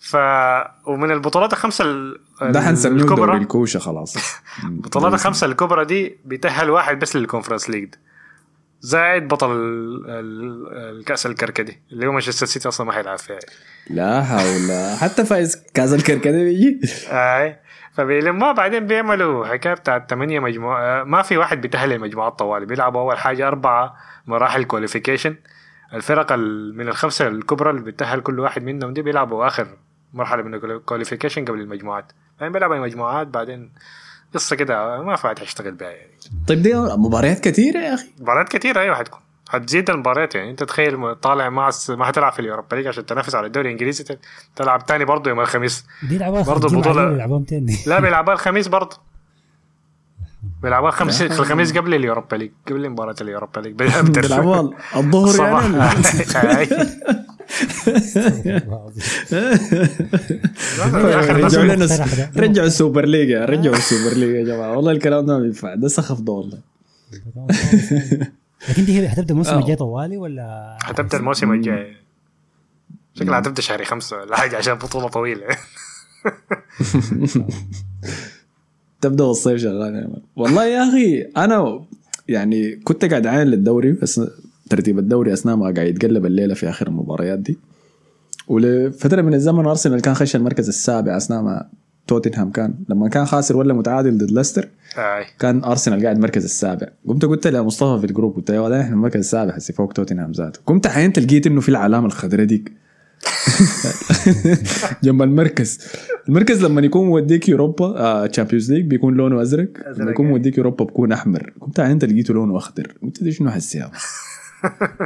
[0.00, 0.16] ف
[0.86, 3.36] ومن البطولات الخمسة ال- ده حنسميه الكبرى.
[3.36, 4.16] الكوشة خلاص.
[4.64, 7.98] البطولات الخمسة الكبرى دي بيتأهل واحد بس لل Conference League ده.
[8.84, 13.38] زائد بطل ال- ال- الكأس الكركدي اللي هو مانشستر سيتي أصلا ما حيلعب فيها.
[13.90, 16.80] لا حول حتى فايز كأس الكركدي بيجي.
[17.08, 17.56] أي
[17.92, 23.18] فبيلموها بعدين بيعملوا حكاية بتاعت ثمانيه مجموعه ما في واحد بيتاهل المجموعات طوالي بيلعبوا أول
[23.18, 25.36] حاجة أربعة مراحل qualification
[25.94, 29.66] الفرق ال- من الخمسة الكبرى اللي بيتاهل كل واحد منهم دي بيلعبوا آخر
[30.14, 32.12] مرحلة من ال qualification قبل المجموعات.
[32.40, 33.72] بعدين بيلعبوا المجموعات بعدين
[34.34, 36.12] قصة كده ما في واحد حيشتغل بها يعني.
[36.48, 38.06] طيب دي مباريات كثيرة يا أخي.
[38.20, 40.50] مباريات كثيرة أيوه حتكون حتزيد المباريات يعني.
[40.50, 44.04] أنت تخيل طالع مع ما حتلعب في ال Europa League عشان تنافس على الدوري الإنجليزي
[44.56, 45.84] تلعب تاني برضه يوم الخميس.
[46.08, 47.76] دي لعبوها برضو الجمعة البطولة- الأولى لعبوها تاني.
[47.86, 48.96] لا بيلعبوها الخميس برضه.
[50.62, 53.72] بيلعبوها الخميس الخميس قبل ال Europa League قبل مباراة ال Europa League.
[53.74, 55.62] بيلعبوها الظهر
[56.44, 56.66] يعني
[60.78, 61.86] رجعوا لنا.
[62.36, 65.42] رجعوا ال Super League يا رجعوا ال Super League يا جماعة والله الكلام ده ما
[65.42, 66.58] بينفع ده سخف ده والله
[68.68, 69.58] لكن دي هي حتبدأ الموسم.
[69.58, 71.96] الجاي طوالي ولا حتبدأ الموسم الجاي
[73.14, 75.46] شكلها حتبدأ شهر خمسة ولا حاجة عشان بطولة طويلة
[79.00, 80.22] تبدأ الصيف شغال.
[80.36, 81.84] والله يا أخي أنا
[82.28, 84.20] يعني كنت قاعد عاين للدوري بس
[84.70, 87.58] ترتيب الدوري أثناء ما قاعد يتقلب الليلة في آخر المباريات دي.
[88.48, 91.68] ولفتره من الزمن أرسنال كان خش المركز السابع أثناء ما
[92.06, 92.74] توتنهام كان.
[92.88, 94.68] لما كان خاسر ولا متعادل ضد ليستر
[95.38, 96.86] كان أرسنال قاعد المركز السابع.
[97.08, 100.60] قمت قلت لمصطفى في الجروب قلت له إحنا المركز السابع هسي فوق توتنهام ذاته.
[100.66, 102.72] قمت حينت لقيت إنه في العلامه الخضراء ديك.
[105.04, 105.78] جنب المركز.
[106.28, 109.68] المركز لما يكون موديك Europa Champions League بيكون لونه أزرق.
[109.98, 110.26] لما يكون.
[110.26, 111.52] موديك Europa بيكون أحمر.
[111.60, 112.94] قمت انت لقيته لونه أخضر.
[113.02, 113.90] قلت دي شنو هذا؟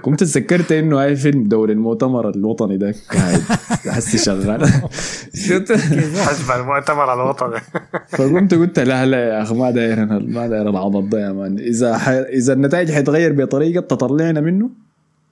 [0.02, 2.94] قمت تذكرت إنه هاي فيلم دوري المؤتمر الوطني ده.
[3.10, 3.40] قاعد
[3.88, 4.68] حسي شغال.
[5.34, 5.72] شفت
[6.18, 7.60] حسب المؤتمر الوطني.
[8.08, 11.58] فقمت قلت لا لا يا أخي ما داير أنا ما داير العبط ده يا man.
[11.58, 12.08] إذا ح...
[12.08, 14.70] إذا النتائج حتغير بطريقة تطلعنا منه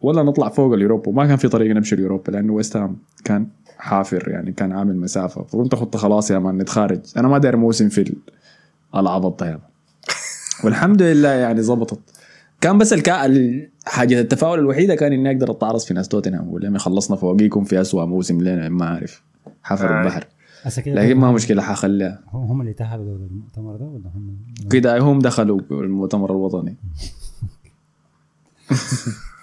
[0.01, 1.09] ولا نطلع فوق اليوروبا.
[1.09, 3.47] وما كان في طريقة نمشي اليوروبا لأنه ويست هام كان
[3.79, 5.43] حافر يعني كان عامل مسافة.
[5.43, 7.01] فقمت أخذت خلاص يا مان نتخارج.
[7.17, 8.17] أنا ما داير موسم في ال-
[8.97, 9.61] العبط ده يا مان.
[10.65, 11.99] والحمد لله يعني زبطت.
[12.65, 13.29] كان بس الكا
[13.87, 17.81] حاجة التفاؤل الوحيده كان إني أقدر اتعرض في ناس توتنهام ولا ما خلصنا فوقيكم في
[17.81, 19.23] أسوأ موسم لنا ما أعرف.
[19.63, 20.01] حفر آه.
[20.01, 20.27] البحر.
[20.87, 22.21] لكن ما مشكلة حخليها.
[22.33, 24.39] هم اللي تاهلوا دوري المؤتمر ده ولا هم
[24.71, 26.77] كده هم دخلوا المؤتمر الوطني.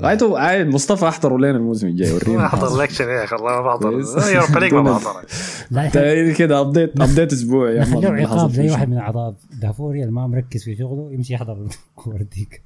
[0.00, 3.66] غايته عايد مصطفى احضروا لنا الموسم الجاي ما ورينا احضر لكشن يا أخي والله ما
[3.68, 3.90] بحضر.
[4.34, 7.82] يوروبا ليج ما بحضر كده ابديت ابديت أسبوعي يا
[8.26, 8.70] عقاب زي.
[8.70, 11.52] واحد من اعضاء دافوري اللي ما مركز في شغله يمشي يحضر
[11.98, 12.62] الكور ديك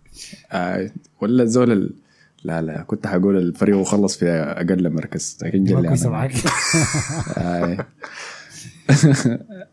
[0.53, 0.91] آه،
[1.21, 1.91] ولا ال...
[2.45, 6.11] لا لا كنت حقول الفريق وخلص في أقل مركز لكن.
[6.11, 6.33] معك
[7.39, 7.87] آه.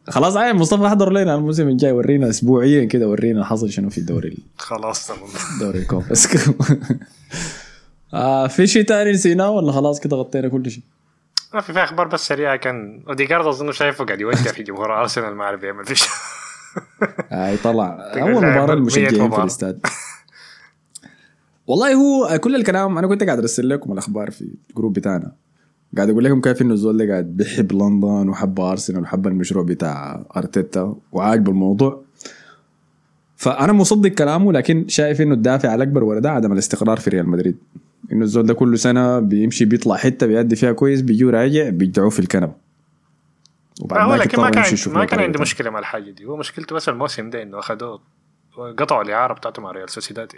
[0.10, 4.38] خلاص عايز مصطفى احضر لنا الموسم الجاي ورينا اسبوعيا كده ورينا حصل شنو في الدوري
[4.58, 5.20] خلاص تمام.
[5.60, 6.28] دوري ال Conference
[8.14, 10.84] آه في شيء ثاني نسيناه ولا خلاص كده غطينا كل شيء
[11.54, 15.36] ما في في أخبار بس سريعة كان اوديجارد أظن شايفه قاعد يوجه في جمهور أرسنال
[15.36, 16.04] ما عارف يعمل فيش.
[17.32, 19.38] آه طلع أول مباراة مية للمشجعين في.
[19.42, 19.80] الاستاد.
[21.68, 25.32] والله هو كل الكلام أنا كنت قاعد أرسل لكم الأخبار في ال group بتاعنا.
[25.96, 30.26] قاعد أقول لكم كيف إنه الزول ده قاعد بيحب لندن وحب أرسنال وحب المشروع بتاع
[30.38, 32.02] أرتيتا وعاجبه الموضوع.
[33.38, 37.58] فأنا مصدق كلامه لكن شايف إنه الدافع الأكبر ورا ده عدم الاستقرار في ريال مدريد.
[38.12, 42.20] إنه الزول ده كل سنة بيمشي بيطلع حتة بيأدي فيها كويس بيجي راجع بيدعوه في
[42.20, 42.54] الكنبه
[43.92, 45.42] ذاك لكن ما كان ما كان عنده.
[45.42, 46.26] مشكلة مع الحاجة دي.
[46.26, 48.00] هو مشكلته بس الموسم ده إنه أخذوه
[48.78, 50.32] قطعوا الإعارة بتاعته مع ريال سوسيداد.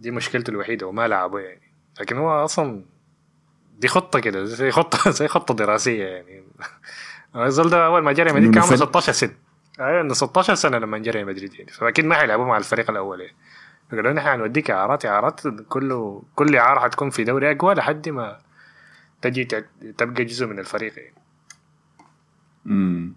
[0.00, 1.60] دي مشكلته الوحيدة وما لعبه يعني.
[2.00, 2.82] لكن هو أصلا
[3.78, 6.42] دي خطة كده زي خطة زي خطة دراسية يعني.
[7.36, 9.32] الزول ده أول ما جرى مدريد كان عمره فل- 16 سنة.
[9.80, 11.70] أيوه إنه 16 سنة لما جرى مدريد يعني.
[11.70, 13.36] فأكيد ما حيلعبوا مع الفريق الأول يعني.
[13.90, 18.38] فقالوا نحن حنوديك إعارات إعارات كله كل إعارة حتكون في دوري أقوى لحد ما
[19.22, 19.44] تجي
[19.98, 21.14] تبقى جزء من الفريق يعني.
[22.66, 23.12] امم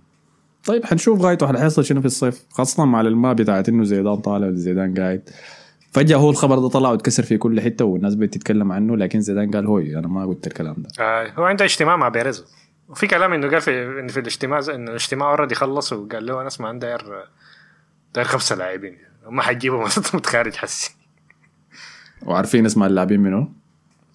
[0.66, 4.56] طيب حنشوف غايته حيحصل شنو في الصيف خاصة مع الما بتاعت إنه زيدان طالع ولا
[4.56, 5.30] زيدان قاعد.
[5.92, 9.66] فجأة هو الخبر ده طلع واتكسر في كل حتة والناس بتتكلم عنه لكن زيدان قال
[9.66, 10.90] هوي أنا ما قلت الكلام ده.
[11.04, 12.46] آه هو عنده اجتماع مع بيريز
[12.90, 16.48] وفي كلام إنه قال في إن في الاجتماع إنه الاجتماع already خلص وقال له أنا
[16.48, 17.26] أسمع أنا داير
[18.14, 18.98] داير خمسة لاعبين.
[19.26, 19.84] هم حيجيبوا
[20.14, 20.96] متخارج حسي.
[22.26, 23.52] وعارفين اسماء اللاعبين منو؟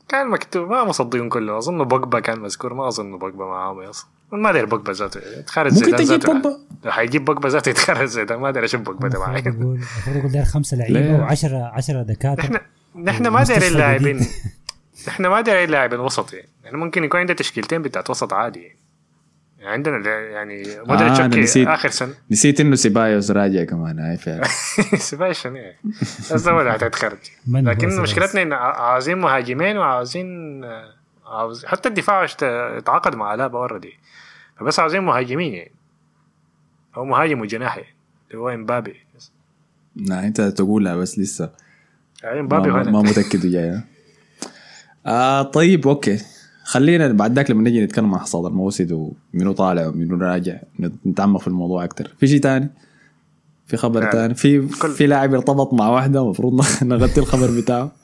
[0.09, 1.59] كان مكتوب ما مصدقين كله.
[1.59, 2.75] أظن بوجبا كان مذكور.
[2.75, 4.09] ما أظن بوجبا معاهم أصلا.
[4.33, 5.21] ما داير بوجبا ذاته.
[5.39, 8.39] يتخارج ممكن زيدان تجيب بوجبا؟ حيجيب بوجبا ذاته يتخارج زيدان.
[8.39, 12.41] ما داير أشوف بوجبا ده معي المفروض يقول داير خمسة؟ لعيبة و10 10 دكاترة.
[12.45, 12.61] إحنا
[12.97, 14.29] نحن ما دايرين لاعبين جديد.
[15.09, 18.61] إحنا ما دايرين لاعبين وسط يعني إحنا ممكن يكون عندنا تشكيلتين بتاعت وسط عادي.
[19.59, 21.69] يعني, عندنا يعني مودريتش آه، أنا okay، نسيت.
[21.69, 22.15] آخر سنة.
[22.31, 24.45] نسيت إنه سيبايوس راجع كمان هاي فعلا
[25.11, 25.77] سبايشن إيه
[26.35, 26.53] بس ده
[27.47, 30.85] لكن سيبايوس؟ مشكلتنا إن ع- عاوزين مهاجمين وعاوزين آه،
[31.27, 32.27] عاوز حتى الدفاع
[32.79, 33.93] اتعاقد مع ألابا already
[34.61, 35.73] فبس عاوزين مهاجمين يعني.
[36.95, 37.95] هو مهاجم وجناح يعني
[38.31, 38.95] اللي هو إمبابي.
[39.97, 41.51] لا أنت تقولها بس لسه.
[42.23, 43.81] يعني إمبابي ما, ما متأكد جاي؟
[45.07, 46.19] آه طيب أوكي.
[46.65, 48.93] خلينا بعد ذاك لما نجي نتكلم عن حصاد الموسد
[49.35, 50.57] ومنو طالع ومنو راجع
[51.07, 52.71] نتعمق في الموضوع أكثر في شيء ثاني
[53.67, 57.93] في خبر يعني ثاني في كل- في لاعب ارتبط مع واحدة المفروض نغطي الخبر بتاعه.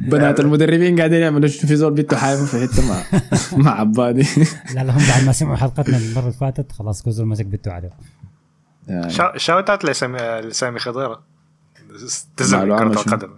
[0.00, 3.02] بنات المدربين قاعدين يعملوا شنو في زول بنته حايمه في حتة مع
[3.64, 4.26] مع عبادي
[4.74, 7.72] لا لا هم بعد ما سمعوا حلقتنا المرة اللي فاتت خلاص كل زول مسك بنته
[7.72, 7.90] عليه.
[8.88, 9.10] يعني.
[9.10, 11.22] شا- shout out لسامي لسامي خضيرة.
[11.80, 13.30] اعتزل من شنو؟ القدم.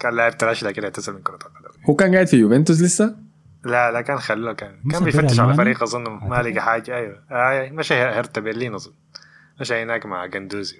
[0.00, 1.84] كان لاعب trash لكن اعتزل من كرة القدم.
[1.90, 3.16] هو كان قاعد في يوفنتوس لسه؟
[3.64, 6.96] لا لا كان خلوه كان كان بيفتش على؟ فريق أظن ما لقى حاجة.
[6.96, 7.22] أيوه.
[7.30, 8.92] آه مشى هرتا برلين أظن.
[9.60, 10.76] مشى هناك مع جندوزي.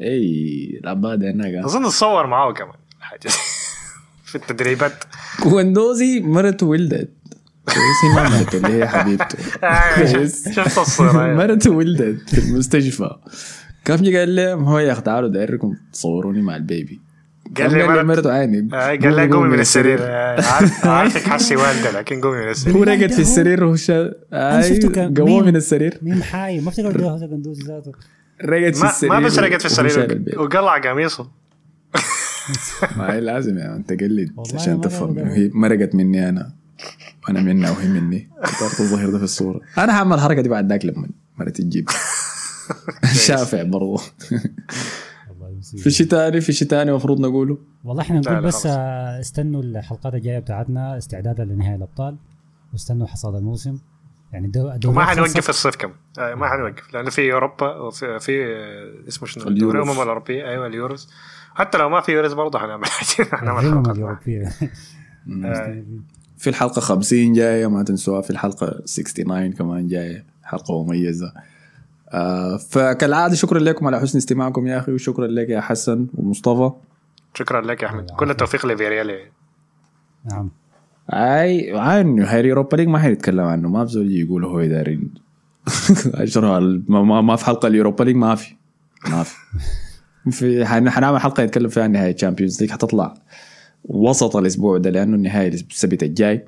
[0.00, 1.64] إي العبادي هناك.
[1.64, 2.74] أظن تصور معاه كمان.
[3.24, 3.32] حاجة.
[4.28, 5.04] في التدريبات.
[5.46, 7.10] وجندوزي مرته ولدت.
[7.66, 9.38] كويس هي ما مرته اللي هي حبيبته.
[9.66, 10.48] آه، كويس.
[10.48, 11.34] شفت الصورة أيوة.
[11.36, 13.10] مرته ولدت في المستشفى.
[13.84, 17.00] كيف جي قال لهم هو يا أخي تعالوا دايركم تصوروني مع ال baby.
[17.56, 19.98] قال لي لي مرت- مرته عيني آه، قال لي قومي من السرير.
[20.02, 22.76] آه، عارف- عارفك حسي والدة لكن قومي من السرير.
[22.76, 24.10] هو رقد في السرير وهو شا...
[24.68, 25.98] شفته كان قوم مين؟ من السرير.
[26.02, 27.92] مين حاي ما افتكر هذا قندوز ذاته.
[28.44, 30.22] رقد في ما, السرير ما بس رقد في السرير.
[30.36, 31.28] وقلع قميصه.
[32.96, 35.18] ما هي لازم يعني انت قلد والله عشان تفهم.
[35.18, 36.52] هي مرقت مني أنا.
[37.24, 38.30] وأنا منها وهي مني.
[38.38, 39.60] اخترت الظهير ده في الصورة.
[39.78, 41.88] أنا حعمل الحركة دي بعد ذاك لما مرتي تجيب.
[43.14, 43.64] شافع
[45.58, 45.82] مصيبة.
[45.82, 48.66] في شيء ثاني في شيء ثاني المفروض نقوله؟ والله إحنا نقول بس.
[48.66, 52.16] آه، استنوا الحلقات الجاية بتاعتنا استعدادا لنهاية الأبطال.
[52.72, 53.78] واستنوا حصاد الموسم.
[54.32, 55.90] يعني دو دو وما حنوقف الصيف كم.
[56.18, 56.94] آه، ما حنوقف.
[56.94, 60.48] لأنه في أوروبا وفي في آه، اسمه شنو؟ الأمم الأوروبية.
[60.48, 61.08] أيوه اليوروز.
[61.56, 62.86] حتى لو ما في يوروز برضه حنعمل.
[63.32, 63.64] حنعمل.
[65.44, 65.82] آه،
[66.38, 68.20] في الحلقة 50 جاية ما تنسوها.
[68.20, 70.24] في الحلقة 69 كمان جاية.
[70.44, 71.32] حلقة مميزة.
[72.08, 76.70] آه فكالعادة شكرا لكم على حسن استماعكم يا أخي وشكرا لك يا حسن ومصطفى.
[77.34, 78.10] شكرا لك يا أحمد.
[78.10, 79.20] كل التوفيق لفياريال
[80.24, 80.50] نعم.
[81.10, 83.68] أي عن هاري Europa League ما حنتكلم عنه.
[83.68, 85.14] ما بزول يقول هو دارين
[86.88, 88.54] ما, ما في حلقة ال Europa League ما في.
[89.10, 89.34] ما في.
[90.30, 93.14] في حن- حنعمل حلقه يتكلم فيها عن نهايه ال Champions League حتطلع
[93.84, 96.44] وسط الأسبوع ده لأنه النهايه السبت الجاي.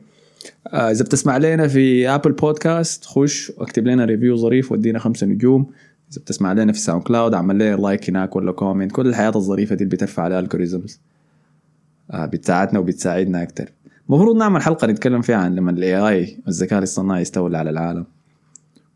[0.67, 5.67] آه، إذا بتسمع لنا في Apple Podcast خش واكتب لنا review ظريف ودينا خمسة نجوم.
[6.13, 9.85] إذا بتسمع لنا في SoundCloud عمل لنا like هناك ولا comment كل الحياة الظريفة دي
[9.85, 11.01] اللي بترفع ال algorithms
[12.11, 13.69] آه بتساعدنا وبتساعدنا أكثر
[14.09, 18.07] المفروض نعمل حلقة نتكلم فيها عن لما ال AI الذكاء الاصطناعي يستولى على العالم.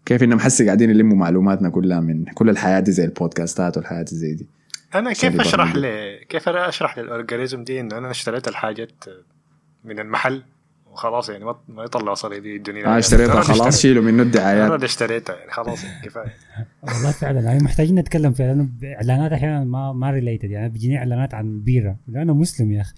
[0.07, 4.17] كيف انهم حسي قاعدين يلموا معلوماتنا كلها من كل الحياة دي زي البودكاستات والحياة دي
[4.17, 4.47] زي دي.
[4.95, 6.21] أنا كيف أشرح يبرمجوا.
[6.21, 6.25] ل...
[6.25, 9.05] كيف أنا أشرح لل algorithm دي؟ إنه أنا اشتريت الحاجات
[9.85, 10.43] من المحل
[10.87, 12.87] وخلاص يعني ما ما يطلع صليبي الدنيا.
[12.87, 13.81] آه اشتريتها أنا خلاص.
[13.81, 16.35] شيلوا منه أنا الدعايات اللي اشتريتها يعني خلاص يعني كفاية.
[16.83, 21.35] والله فعلا يعني محتاجين نتكلم فيها لأنه إعلانات أحيانا ما ما related يعني بيجيني إعلانات
[21.35, 22.95] عن بيرة أنا مسلم يا أخي.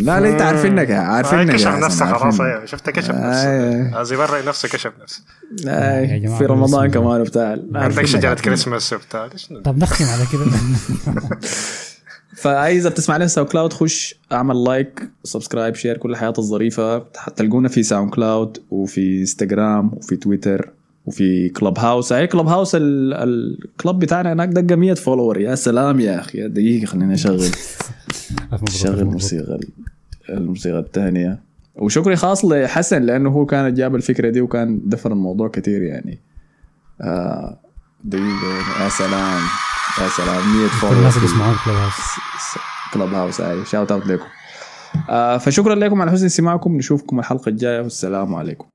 [0.00, 2.40] لا لا انت عارفينك عارفينك كشف نفسه خلاص.
[2.40, 3.48] أيوه شفت كشف آه، نفسه
[3.98, 4.02] آه.
[4.02, 5.22] ازي برا نفسه كشف نفسه
[6.38, 6.90] في رمضان.
[6.90, 8.34] كمان وبتاع عندك شجرة.
[8.34, 9.28] كريسماس وبتاع
[9.64, 10.44] طب نختم على كده
[12.36, 18.58] فاذا بتسمع لنا SoundCloud خش اعمل like subscribe share كل الحياة الظريفة حتلقونا في SoundCloud
[18.70, 20.70] وفي انستغرام وفي تويتر
[21.06, 26.18] وفي Clubhouse اي Clubhouse ال- ال club بتاعنا هناك دقة 100 follower يا سلام يا
[26.20, 26.48] أخي.
[26.48, 27.40] دقيقة خليني أشغل.
[28.70, 29.58] شغل موسيقى
[30.28, 31.38] الموسيقى الثانية
[31.76, 36.20] وشكري خاص لحسن لأنه هو كان جاب الفكرة دي وكان دفر الموضوع كثير يعني.
[37.00, 37.60] آه
[38.04, 38.84] دقيقة.
[38.84, 39.40] يا سلام.
[40.02, 40.56] يا سلام.
[40.58, 41.94] 100 follower الناس اللي Clubhouse
[42.94, 44.24] Clubhouse اي shout out لكم.
[45.10, 46.76] آه فشكرا لكم على حسن استماعكم.
[46.76, 47.80] نشوفكم الحلقة الجاية.
[47.80, 48.66] والسلام عليكم.